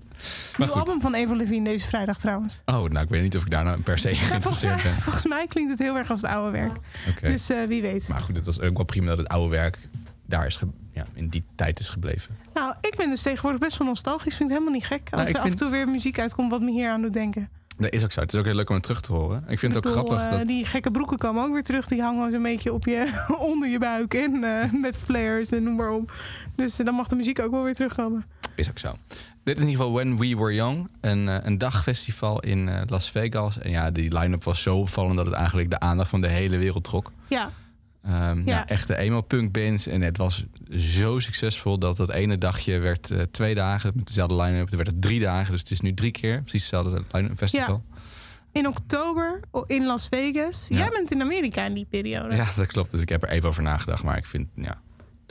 [0.57, 2.61] Nieuw album van Eva Levine deze vrijdag trouwens.
[2.65, 4.95] Oh, nou, ik weet niet of ik daar nou per se Ja, geïnteresseerd ben.
[4.95, 6.77] volgens mij klinkt het heel erg als het oude werk.
[7.21, 8.07] Dus eh, wie weet.
[8.07, 9.87] Maar goed, het was ook wel prima dat het oude werk
[10.25, 10.59] daar is
[10.91, 12.37] ja, in die tijd is gebleven.
[12.53, 14.31] Nou, ik ben dus tegenwoordig best wel nostalgisch.
[14.31, 16.19] Ik vind het helemaal niet gek als Nou, ik er af en toe weer muziek
[16.19, 17.49] uitkomt wat me hier aan doet denken.
[17.77, 18.19] Dat is ook zo.
[18.19, 19.43] Het is ook heel leuk om het terug te horen.
[19.47, 20.47] Ik vind het ook bedoel, grappig eh, dat...
[20.47, 21.87] Die gekke broeken komen ook weer terug.
[21.87, 25.75] Die hangen zo'n beetje op je, onder je buik en eh, met flares en noem
[25.75, 26.11] maar op.
[26.55, 28.25] Dus dan mag de muziek ook wel weer terugkomen.
[28.55, 28.95] Is ook zo.
[29.45, 30.87] Dit is in ieder geval When We Were Young.
[31.01, 33.59] Een, eh, een dagfestival in eh, Las Vegas.
[33.59, 36.57] En ja, die line-up was zo opvallend dat het eigenlijk de aandacht van de hele
[36.57, 37.11] wereld trok.
[37.27, 37.51] Ja,
[38.03, 38.43] Ehm, ja.
[38.45, 38.67] Ja.
[38.67, 39.87] echte emo-punk bands.
[39.87, 40.45] En het was
[40.77, 44.69] zo succesvol dat dat ene dagje werd eh, twee dagen met dezelfde line-up.
[44.71, 46.41] Er werd het drie dagen, dus het is nu drie keer.
[46.41, 47.83] Precies hetzelfde line-up festival.
[48.51, 50.65] in oktober in Las Vegas.
[50.69, 50.77] Ja.
[50.77, 52.35] Jij bent in Amerika in die periode.
[52.35, 52.47] Ja.
[52.55, 52.91] dat klopt.
[52.91, 54.03] Dus ik heb er even over nagedacht.
[54.03, 54.81] Maar ik vind, ja,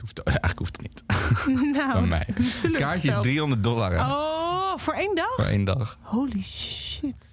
[0.05, 1.03] hoeft, eigenlijk hoeft het niet.
[1.77, 2.27] nou, Van mij.
[2.71, 5.35] Kaartje is 300 dollar hè, Oh, voor één dag?
[5.35, 5.97] voor één dag.
[6.01, 7.29] Holy shit.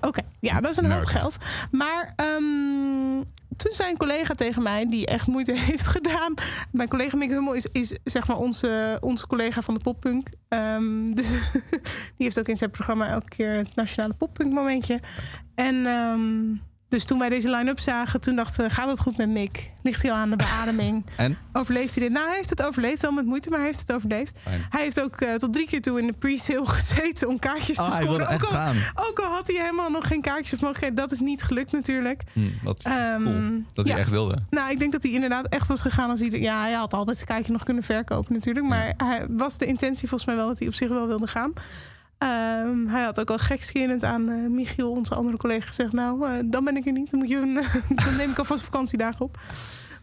[0.00, 1.36] Oké, ja, dat is een hoop geld.
[1.70, 3.22] Maar ehm,
[3.56, 6.34] toen zei een collega tegen mij, die echt moeite heeft gedaan.
[6.70, 10.28] Mijn collega Mick Hummel is, is zeg maar onze, onze collega van de poppunk.
[10.48, 11.28] Ehm, dus
[12.16, 15.00] die heeft ook in zijn programma elke keer het nationale poppunk momentje.
[15.54, 16.54] En ehm,
[16.92, 19.70] dus toen wij deze line-up zagen, toen dachten we, gaat het goed met Mick?
[19.82, 21.04] Ligt hij al aan de beademing?
[21.16, 21.36] En?
[21.52, 22.12] Overleeft hij dit?
[22.12, 24.36] Nou, hij heeft het overleefd, wel met moeite, maar hij heeft het overleefd.
[24.42, 24.66] Fijn.
[24.70, 27.86] Hij heeft ook eh, tot drie keer toe in de pre-sale gezeten om kaartjes Oh,
[27.86, 28.28] te hij scoren.
[28.28, 28.72] ook, al,
[29.08, 30.96] ook al had hij helemaal nog geen kaartjes of mogelijkheid.
[30.96, 32.22] Dat is niet gelukt natuurlijk.
[32.32, 33.62] Hm, wat Ehm, cool.
[33.74, 34.00] Dat hij ja.
[34.00, 34.36] echt wilde.
[34.50, 36.30] Nou, ik denk dat hij inderdaad echt was gegaan als hij...
[36.30, 38.66] Ja, hij had altijd zijn kaartje nog kunnen verkopen natuurlijk.
[38.66, 41.52] Maar hij was de intentie volgens mij wel dat hij op zich wel wilde gaan.
[42.22, 45.92] Ehm, hij had ook al gekscherend aan eh, Michiel, onze andere collega, gezegd...
[45.92, 47.10] nou, eh, dan ben ik er niet.
[47.10, 47.54] Dan, moet je een,
[48.04, 49.40] dan neem ik alvast vakantiedagen op.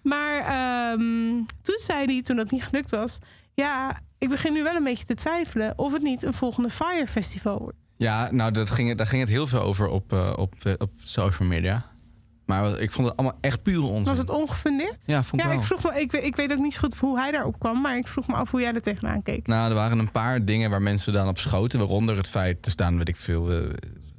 [0.04, 3.20] Maar ehm, toen zei hij, toen dat niet gelukt was...
[3.54, 5.74] ja, ik begin nu wel een beetje te twijfelen...
[5.76, 7.78] of het niet een volgende Fire Festival wordt.
[7.98, 11.48] Ja, nou, dat ging, daar ging het heel veel over op, eh, op, op social
[11.48, 11.89] media.
[12.50, 14.06] Maar ik vond het allemaal echt pure onzin.
[14.06, 15.04] Was het ongefundeerd?
[15.06, 15.58] Ja, vond ik Ja, wel.
[15.62, 17.82] ik, vroeg me, ik, weet- ik weet ook niet zo goed hoe hij daarop kwam...
[17.82, 19.48] maar ik vroeg me af hoe jij er tegenaan keek.
[19.48, 21.80] Nou, er waren een paar dingen waar mensen dan op schoten.
[21.80, 23.58] Waaronder het feit, er staan, weet ik veel, eh,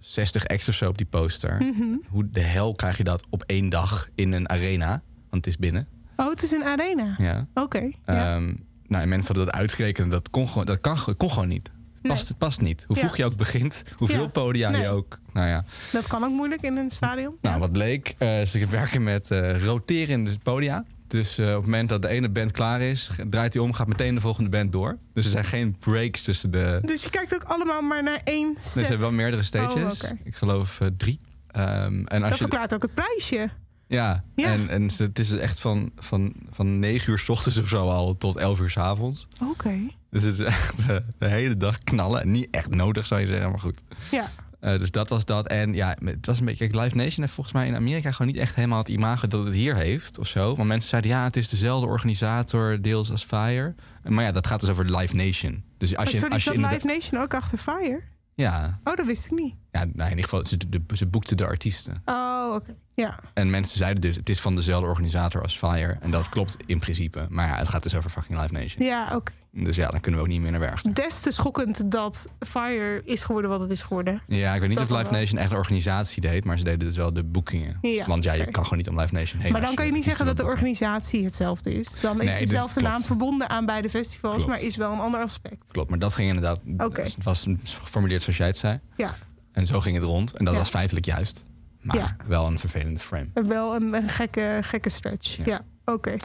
[0.00, 1.56] 60 acts of zo op die poster.
[1.62, 1.82] Mhm.
[2.08, 4.88] Hoe de hel krijg je dat op één dag in een arena?
[5.30, 5.86] Want het is binnen.
[6.16, 7.14] Oh, het is een arena.
[7.18, 7.46] Ja.
[7.54, 7.90] Oké.
[8.06, 8.34] ja.
[8.36, 8.54] Ehm,
[8.86, 10.10] nou, en mensen hadden dat uitgerekend.
[10.10, 11.70] Dat kon gewoon, dat kan, kon gewoon niet.
[12.02, 12.28] Past.
[12.28, 12.84] Het past niet.
[12.86, 13.02] Hoe Ja.
[13.02, 14.28] vroeg je ook begint, hoeveel Ja.
[14.28, 14.80] podia Nee.
[14.80, 15.18] je ook.
[15.32, 15.64] Nou ja.
[15.92, 17.34] Dat kan ook moeilijk in een stadion.
[17.40, 20.84] Nou, wat bleek, eh, ze werken met eh, roterende podia.
[21.06, 23.86] Dus eh, op het moment dat de ene band klaar is, draait hij om, gaat
[23.88, 24.98] meteen de volgende band door.
[25.14, 26.78] Dus er zijn geen breaks tussen de.
[26.84, 28.74] Dus je kijkt ook allemaal maar naar één set.
[28.74, 30.02] Nee, ze hebben wel meerdere stages.
[30.02, 30.18] Oh, oké.
[30.24, 31.20] Ik geloof drie.
[31.46, 33.50] Ehm, en als Dat je, verklaart ook het prijsje.
[33.86, 34.46] ja, Ja.
[34.46, 37.88] en, en ze, het is echt van, van, van 9 uur s ochtends of zo
[37.88, 39.26] al tot 11 uur s avonds.
[39.50, 39.74] Oké.
[40.10, 42.30] Dus het is echt eh, de hele dag knallen.
[42.30, 43.80] Niet echt nodig zou je zeggen, maar goed.
[44.10, 44.30] Ja.
[44.60, 45.46] Eh, dus dat was dat.
[45.46, 46.68] En ja, het was een beetje.
[46.68, 49.44] Kijk, Live Nation heeft volgens mij in Amerika gewoon niet echt helemaal het imago dat
[49.44, 50.54] het hier heeft of zo.
[50.56, 53.74] Want mensen zeiden ja, het is dezelfde organisator, deels als Fire.
[54.02, 55.64] Maar ja, dat gaat dus over Live Nation.
[55.78, 58.00] Dus als je, Sorry, als je Live Nation ook achter Fire?
[58.34, 59.54] Ja, Oh, dat wist ik niet.
[59.72, 62.02] ja nou, in ieder geval, ze, de, ze boekten de artiesten.
[62.04, 62.74] Oh, oké.
[62.94, 63.18] Ja.
[63.34, 65.96] En mensen zeiden dus, het is van dezelfde organisator als Fire.
[66.00, 67.26] En dat klopt in principe.
[67.28, 68.84] Maar ja, het gaat dus over fucking Live Nation.
[68.86, 69.32] Ja, oké.
[69.52, 70.94] Dus ja, dan kunnen we ook niet meer naar Werchter.
[70.94, 74.20] Des te schokkend dat Fire is geworden wat het is geworden.
[74.26, 75.12] Ja, ik weet niet Dat of Live.
[75.12, 77.78] Nation echt een organisatie deed, maar ze deden dus wel de boekingen.
[77.80, 79.52] Ja, Want ja, je kan gewoon niet om Live Nation heen.
[79.52, 82.00] maar dan kan je niet zeggen dat de organisatie hetzelfde is.
[82.00, 84.50] Dan is Nee, dus dezelfde naam verbonden aan beide festivals, Klopt.
[84.50, 85.64] maar is wel een ander aspect.
[85.72, 86.60] Klopt, maar dat ging inderdaad.
[86.92, 88.80] Het was geformuleerd zoals jij het zei.
[88.96, 89.14] Ja,
[89.52, 90.36] En zo ging het rond.
[90.36, 90.60] En dat Ja.
[90.60, 91.44] was feitelijk juist.
[91.80, 92.16] Maar Ja.
[92.26, 93.26] wel een vervelende frame.
[93.46, 95.44] wel een, een gekke, gekke stretch.
[95.44, 95.60] Ja,
[95.92, 96.16] oké.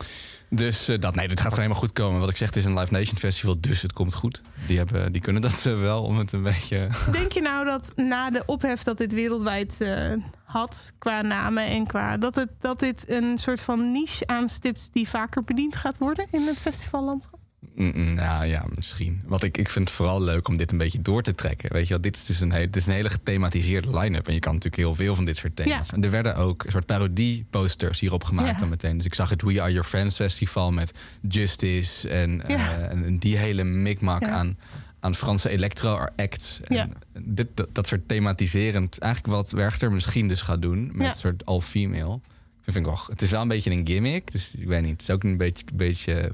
[0.49, 2.19] Dus eh, dat, nee, dit gaat gewoon helemaal goed komen.
[2.19, 4.41] Wat ik zeg, het is een Live Nation festival, dus het komt goed.
[4.67, 6.89] Die, hebben, die kunnen dat eh, wel om het een beetje.
[7.11, 10.13] Denk je nou dat na de ophef dat dit wereldwijd eh,
[10.43, 12.17] had, qua namen en qua.
[12.17, 16.41] Dat, het, dat dit een soort van niche aanstipt die vaker bediend gaat worden in
[16.41, 17.39] het festivallandschap?
[17.73, 19.21] Nou ja, misschien.
[19.25, 21.73] Wat ik, ik vind het vooral leuk om dit een beetje door te trekken.
[21.73, 24.27] Weet je wel, dit is dus een, hele, dit is een hele gethematiseerde line-up.
[24.27, 25.87] En je kan natuurlijk heel veel van dit soort thema's.
[25.89, 25.95] Ja.
[25.95, 28.59] En er werden ook een soort parodie-posters hierop gemaakt Ja.
[28.59, 28.97] dan meteen.
[28.97, 30.91] Dus ik zag het We Are Your Friends festival met
[31.29, 32.77] Justice en, Ja.
[32.77, 34.57] eh, en, die hele mikmak aan,
[34.99, 36.59] aan Franse electro-acts.
[36.63, 36.87] En Ja.
[37.19, 41.45] dit, dat, dat soort thematiserend, eigenlijk wat Werchter misschien dus gaat doen met een soort
[41.45, 42.19] all-female.
[42.61, 44.91] Vind ik wel, het is wel een beetje een gimmick, dus ik weet niet.
[44.91, 46.31] Het is ook een beetje, beetje,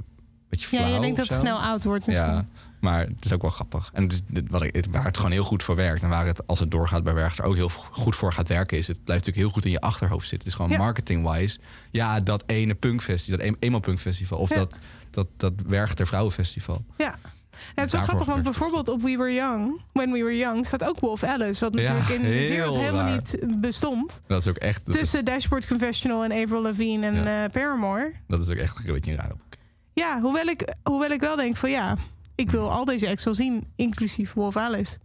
[0.52, 0.88] beetje flauw.
[0.88, 2.28] Ja, je denkt dat het snel oud wordt misschien.
[2.28, 2.46] Ja,
[2.80, 3.90] maar het is ook wel grappig.
[3.94, 6.02] En het is, dit- wat ik, waar het gewoon heel goed voor werkt...
[6.02, 8.78] en waar het, als het doorgaat bij Werchter ook heel goed voor gaat werken...
[8.78, 10.38] is het blijft natuurlijk heel goed in je achterhoofd zitten.
[10.38, 10.78] Het is gewoon Ja.
[10.84, 11.60] marketing-wise.
[11.92, 14.38] Ja, dat ene punkfestival, dat emo punkfestival...
[14.38, 14.56] of Ja.
[14.56, 14.80] dat,
[15.10, 16.84] dat, dat Werchter Vrouwenfestival.
[16.98, 17.16] Ja.
[17.52, 20.66] Ja, het is wel grappig, want bijvoorbeeld op We Were Young, When We Were Young,
[20.66, 21.60] staat ook Wolf Alice.
[21.70, 24.22] Wat Ja, natuurlijk in heel Zero's helemaal niet bestond.
[24.28, 27.44] Dat is ook echt, is, Tussen Dashboard Confessional en Avril Lavigne en Ja.
[27.44, 28.12] eh, Paramore.
[28.28, 29.32] dat is ook echt een beetje raar.
[29.94, 31.98] Ja, hoewel ik, hoewel ik wel denk van ja,
[32.36, 34.98] ik wil al deze acts wel zien, inclusief Wolf Alice.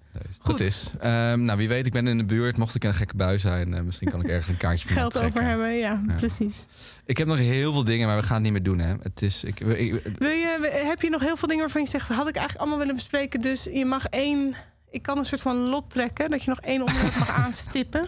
[0.42, 0.90] Dat is.
[1.00, 2.56] Ehm, nou, wie weet, ik ben in de buurt.
[2.56, 4.96] Mocht ik in een gekke bui zijn, eh, misschien kan ik ergens een kaartje van
[4.96, 6.14] Geld over hebben, ja, Ja.
[6.14, 6.66] precies.
[7.04, 8.78] Ik heb nog heel veel dingen, maar we gaan het niet meer doen.
[8.78, 8.94] Hè.
[9.02, 12.08] Het is, ik, ik- Wil je, heb je nog heel veel dingen waarvan je zegt,
[12.08, 14.54] had ik eigenlijk allemaal willen bespreken, dus je mag één,
[14.90, 18.06] ik kan een soort van lot trekken, dat je nog één onderwerp mag aanstippen.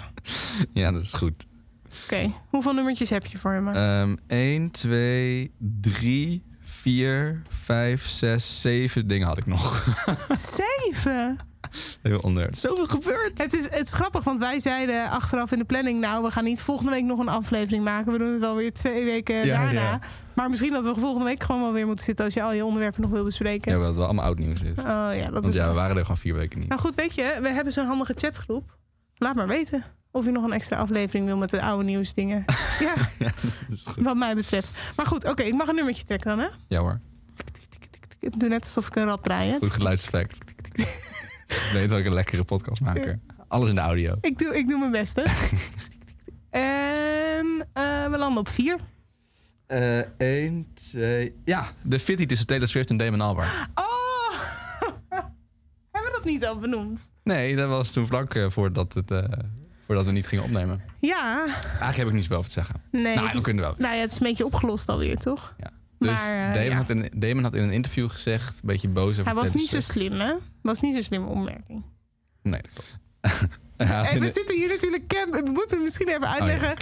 [0.73, 1.47] ja, dat is goed.
[2.05, 3.73] Oké, hoeveel nummertjes heb je voor me?
[3.73, 6.43] Ehm 1, 2, 3,
[6.89, 9.85] 4, 5, 6, 7 dingen had ik nog.
[10.29, 11.37] Zeven!
[12.03, 12.49] Heel onder.
[12.51, 13.39] Zoveel gebeurd.
[13.43, 16.01] Het is, het is grappig, want wij zeiden achteraf in de planning...
[16.01, 18.13] nou, we gaan niet volgende week nog een aflevering maken.
[18.13, 19.81] We doen het wel weer twee weken Ja, daarna.
[19.81, 20.01] ja.
[20.35, 22.25] Maar misschien dat we volgende week gewoon wel weer moeten zitten...
[22.25, 23.73] als je al je onderwerpen nog wil bespreken.
[23.73, 24.71] Ja, wat wel allemaal oud nieuws is.
[24.79, 26.69] Oh ja, dat Want is ja, we waren er gewoon vier weken niet.
[26.69, 28.77] Nou goed, weet je, we hebben zo'n handige chatgroep.
[29.15, 29.85] Laat maar weten
[30.19, 32.45] of je nog een extra aflevering wil met de oude nieuwsdingen.
[32.79, 33.25] ja, Ja,
[33.69, 34.05] dat is goed.
[34.05, 34.73] wat mij betreft.
[34.97, 36.49] Maar goed, oké, ik mag een nummertje trekken dan, hè?
[36.69, 37.01] Ja hoor.
[38.21, 39.59] Ik doe net alsof ik een rad draai, hè?
[39.59, 40.39] Goed geluidseffect.
[41.47, 43.19] ik weet dat ik een lekkere podcast maker.
[43.49, 44.15] Alles in de audio.
[44.21, 45.23] Ik doe, ik doe mijn best, hè?
[46.51, 48.77] en eh, we landen op vier.
[50.19, 51.35] 1, 2...
[51.45, 53.49] Ja, de fitty tussen Taylor Swift en Damon Albarn.
[53.75, 53.85] Oh!
[55.93, 57.11] hebben we dat niet al benoemd?
[57.23, 59.25] Nee, dat was toen vlak eh, voordat, het, eh,
[59.89, 60.81] voordat we niet gingen opnemen.
[61.01, 62.75] Ja, Eigenlijk heb ik niet zoveel over te zeggen.
[62.91, 63.03] nee.
[63.03, 63.75] nou, het we is, kunnen wel.
[63.79, 65.55] nou ja, het is een beetje opgelost alweer, toch?
[65.59, 65.71] Ja.
[65.99, 66.77] Dus Maar, eh, Damon, ja.
[66.77, 69.69] had in, Damon had in een interview gezegd, een beetje boos over Hij was niet
[69.69, 70.35] zo slim, hè?
[70.63, 71.85] Was niet zo'n slimme opmerking.
[72.43, 72.99] Nee, dat klopt.
[73.79, 75.27] Ja, En we zitten hier natuurlijk...
[75.33, 76.77] Dat moeten we misschien even uitleggen.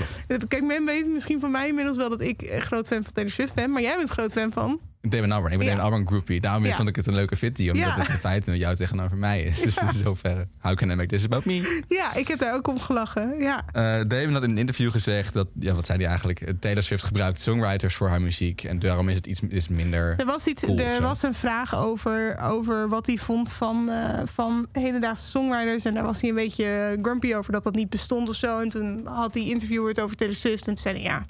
[0.49, 3.33] Kijk, men weet misschien van mij inmiddels wel dat ik eh, groot fan van Taylor
[3.33, 3.71] Swift ben.
[3.71, 4.81] Maar jij bent groot fan van...
[5.11, 5.53] Damon Albarn.
[5.53, 5.73] Ik ben Ja.
[5.73, 6.41] Damon Albarn groupie.
[6.41, 6.75] Daarom Ja.
[6.77, 7.63] vond ik het een leuke fitty.
[7.71, 7.95] Omdat Ja.
[7.99, 9.61] het in feite met jou tegenover mij is.
[9.61, 10.49] Dus in zoverre.
[10.61, 11.83] How can I make this about me?
[11.89, 13.35] Ja, ik heb daar ook om gelachen.
[13.39, 13.65] Ja.
[14.05, 15.49] Damon had in een interview gezegd dat...
[15.59, 16.41] Ja, wat zei hij eigenlijk?
[16.41, 18.65] Eh, Taylor Swift gebruikt songwriters voor haar muziek.
[18.65, 20.15] En daarom is het iets is minder...
[20.19, 21.03] Er was, iets, cool er zo.
[21.03, 25.85] was een vraag over, over wat hij vond van, eh, van hedendaagse songwriters.
[25.85, 28.61] En daar was hij een beetje grumpy over dat dat niet bestond of zo.
[28.61, 30.61] En toen had die interviewer het over Taylor Swift.
[30.69, 31.25] En toen zei hij, ja,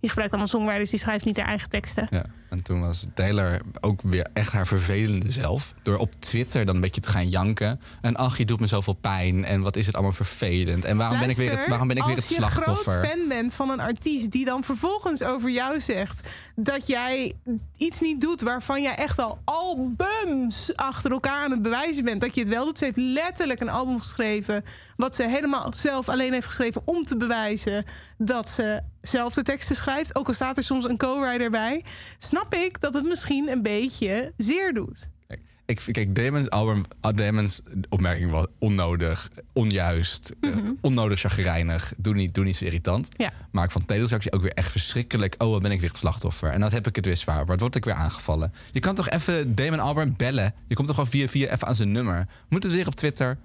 [0.00, 0.90] die gebruikt allemaal songwriters.
[0.90, 2.06] Die schrijft niet haar eigen teksten.
[2.10, 5.74] Ja, en toen was Taylor ook weer echt haar vervelende zelf.
[5.82, 7.80] Door op Twitter dan een beetje te gaan janken.
[8.00, 9.44] En ach, je doet me zoveel pijn.
[9.44, 10.84] En wat is het allemaal vervelend.
[10.84, 13.06] En waarom ben ik weer het, waarom ben ik weer het Als je groot slachtoffer?
[13.06, 17.32] fan bent van een artiest die dan vervolgens over jou zegt dat jij
[17.76, 22.34] iets niet doet waarvan jij echt al albums achter elkaar aan het bewijzen bent dat
[22.34, 22.78] je het wel doet.
[22.78, 24.64] Ze heeft letterlijk een album geschreven
[24.96, 27.84] wat ze helemaal zelf alleen heeft geschreven om te bewijzen
[28.18, 30.14] dat ze zelf de teksten schrijft.
[30.14, 31.84] Ook al staat er soms een co-writer bij,
[32.18, 35.08] snap ik dat het misschien een beetje zeer doet.
[35.26, 41.92] Kijk, Ik, kijk, Damon's, album, ah, Damon's opmerking was onnodig, onjuist, eh, onnodig chagrijnig.
[41.96, 43.08] Doe niet, doe niet zo irritant.
[43.12, 43.22] Mhm.
[43.22, 43.32] Ja.
[43.50, 43.92] Maar ik vond
[44.30, 45.34] ook weer echt verschrikkelijk.
[45.38, 46.50] Oh, wat ben ik weer het slachtoffer.
[46.50, 47.46] En dat heb ik het weer zwaar.
[47.46, 48.52] Wat word ik weer aangevallen?
[48.72, 50.54] Je kan toch even Damon Albarn bellen?
[50.66, 52.26] Je komt toch gewoon via via even aan zijn nummer?
[52.48, 53.38] Moet het weer op Twitter?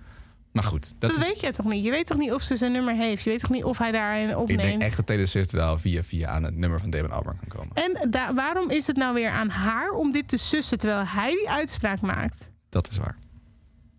[0.56, 1.84] Maar goed, dat, Dat, is, weet jij toch niet?
[1.86, 3.24] Je weet toch niet of ze zijn nummer heeft?
[3.24, 4.62] Je weet toch niet of hij daarin ik opneemt?
[4.62, 7.60] denk echt dat Taylor Swift wel via via aan het nummer van Damon Albarn kan
[7.60, 7.76] komen.
[7.76, 11.32] En da- waarom is het nou weer aan haar om dit te sussen terwijl hij
[11.32, 12.52] die uitspraak maakt?
[12.70, 13.18] Dat is waar.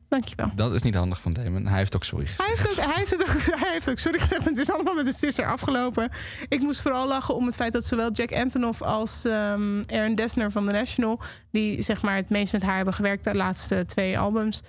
[0.09, 0.51] Dankjewel.
[0.55, 1.67] Dat is niet handig van Damon.
[1.67, 2.41] Hij heeft ook sorry gezegd.
[2.49, 4.43] Hij heeft, ook, hij, heeft het ook, hij heeft ook sorry gezegd.
[4.47, 6.11] en Het is allemaal met een sisser afgelopen.
[6.49, 10.51] Ik moest vooral lachen om het feit dat zowel Jack Antonoff als ehm Aaron Dessner
[10.51, 11.21] van The National...
[11.51, 14.63] die zeg maar het meest met haar hebben gewerkt de laatste twee albums...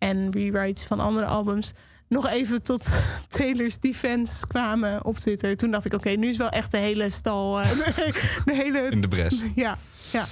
[0.00, 1.72] en rewrites van andere albums...
[2.08, 2.88] nog even tot
[3.28, 5.56] Taylor's defense kwamen op Twitter.
[5.56, 7.60] Toen dacht ik, oké, nu is wel echt de hele stal...
[7.60, 7.70] eh,
[8.44, 8.88] de hele...
[8.90, 9.42] In de bres.
[9.54, 9.78] Ja,
[10.12, 10.24] ja.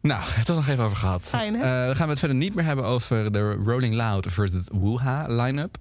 [0.00, 1.22] Nou, het was nog even over gehad.
[1.28, 1.60] Fijn, hè?
[1.60, 5.26] Eh, dan gaan we het verder niet meer hebben over de Rolling Loud versus Wooha
[5.28, 5.76] line-up.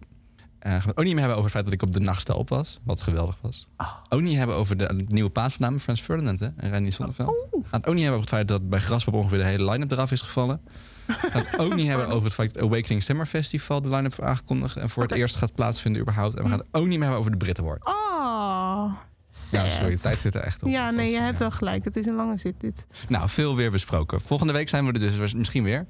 [0.59, 1.99] Eh, gaan we het ook niet meer hebben over het feit dat ik op de
[1.99, 2.79] nachtste op was.
[2.83, 3.67] Wat geweldig was.
[3.77, 3.87] Oh.
[4.09, 7.29] Ook niet hebben over de nieuwe paasnaam Frans Ferdinand hè, en Randy Zonneveld.
[7.29, 7.65] Oh.
[7.71, 10.11] Het ook niet hebben over het feit dat bij Graspop ongeveer de hele line-up eraf
[10.11, 10.61] is gevallen.
[11.31, 14.75] Gaan het ook niet hebben over het feit dat Awakening Summer Festival de line-up aangekondigd
[14.75, 16.35] en voor het eerst gaat plaatsvinden überhaupt.
[16.35, 17.85] En we gaan het ook niet meer hebben over de Brit Award.
[17.87, 18.95] Oh, Ja,
[19.27, 19.71] sad.
[19.71, 20.69] sorry, de tijd zit er echt op.
[20.69, 21.83] Ja, nee, was, je hebt wel gelijk.
[21.83, 22.87] Het is een lange zit, dit.
[23.07, 24.21] Nou, veel weer besproken.
[24.21, 25.87] Volgende week zijn we er dus misschien weer.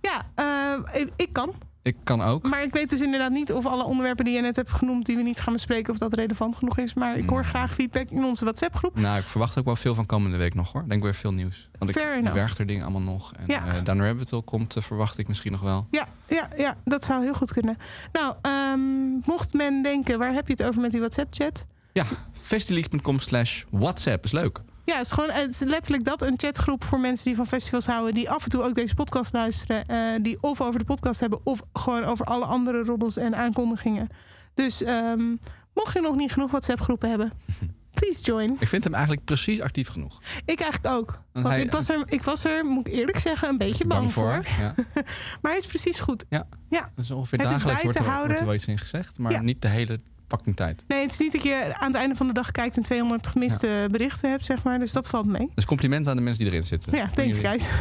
[0.00, 1.52] Ja, eh, ik kan.
[1.86, 2.48] Ik kan ook.
[2.48, 5.06] Maar ik weet dus inderdaad niet of alle onderwerpen die je net hebt genoemd...
[5.06, 6.94] die we niet gaan bespreken, of dat relevant genoeg is.
[6.94, 8.98] Maar ik hoor graag feedback in onze WhatsApp-groep.
[8.98, 10.84] Nou, ik verwacht ook wel veel van komende week nog hoor.
[10.88, 11.68] Denk weer veel nieuws.
[11.78, 12.34] Want Fair ik enough.
[12.36, 13.32] werk er dingen allemaal nog.
[13.32, 13.66] En Ja.
[13.66, 15.86] eh Down Rabbit Hole komt, eh, verwacht ik misschien nog wel.
[15.90, 17.76] Ja, ja, ja, dat zou heel goed kunnen.
[18.12, 21.66] Nou, ehm, mocht men denken, waar heb je het over met die WhatsApp-chat?
[21.92, 22.04] Ja,
[22.40, 24.60] festileaks.com slash WhatsApp is leuk.
[24.86, 27.86] Ja, het is gewoon het is letterlijk dat een chatgroep voor mensen die van festivals
[27.86, 31.20] houden, die af en toe ook deze podcast luisteren, eh, die of over de podcast
[31.20, 34.08] hebben of gewoon over alle andere roddels en aankondigingen.
[34.54, 35.28] Dus ehm,
[35.74, 37.32] mocht je nog niet genoeg WhatsApp-groepen hebben,
[38.00, 38.56] please join.
[38.58, 40.20] Ik vind hem eigenlijk precies actief genoeg.
[40.44, 41.20] Ik eigenlijk ook.
[41.32, 44.12] Want hij- ik, was er, ik was er, moet ik eerlijk zeggen, een beetje bang,
[44.12, 44.44] voor.
[44.58, 44.74] Ja,
[45.42, 46.24] Maar hij is precies goed.
[46.28, 46.46] ja.
[46.68, 46.80] Ja.
[46.94, 49.18] Dat is ongeveer Het dagelijks wordt er, wordt er wel iets in gezegd.
[49.18, 49.40] Maar Ja.
[49.40, 49.98] niet de hele
[50.28, 50.84] fucking tijd.
[50.88, 53.26] Nee, het is niet dat je aan het einde van de dag kijkt en 200
[53.26, 54.78] gemiste berichten hebt, zeg maar.
[54.78, 55.50] Dus dat valt mee.
[55.54, 56.96] Dus complimenten aan de mensen die erin zitten.
[56.96, 57.64] Ja, thanks guys.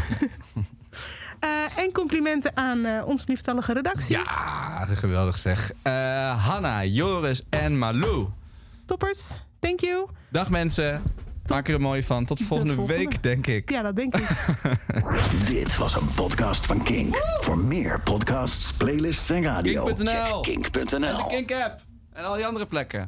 [1.40, 4.18] Eh, en complimenten aan eh onze lieftallige redactie.
[4.18, 5.72] Ja, geweldig zeg.
[5.82, 8.28] Eh, Hanna, Joris en Malou.
[8.86, 9.28] Toppers,
[9.60, 10.08] thank you.
[10.30, 11.02] Dag mensen.
[11.46, 12.26] Maak er een mooi van.
[12.26, 13.04] Tot volgende, volgende.
[13.04, 13.70] week, denk ik.
[13.70, 14.28] Ja, dat denk ik.
[15.48, 17.16] Dit was een podcast van Kink.
[17.40, 20.42] Voor meer podcasts, playlists en radio, Kink.nl.
[20.42, 21.08] check kink.nl.
[21.08, 21.82] En de Kink app.
[22.16, 23.04] En al die andere plekken.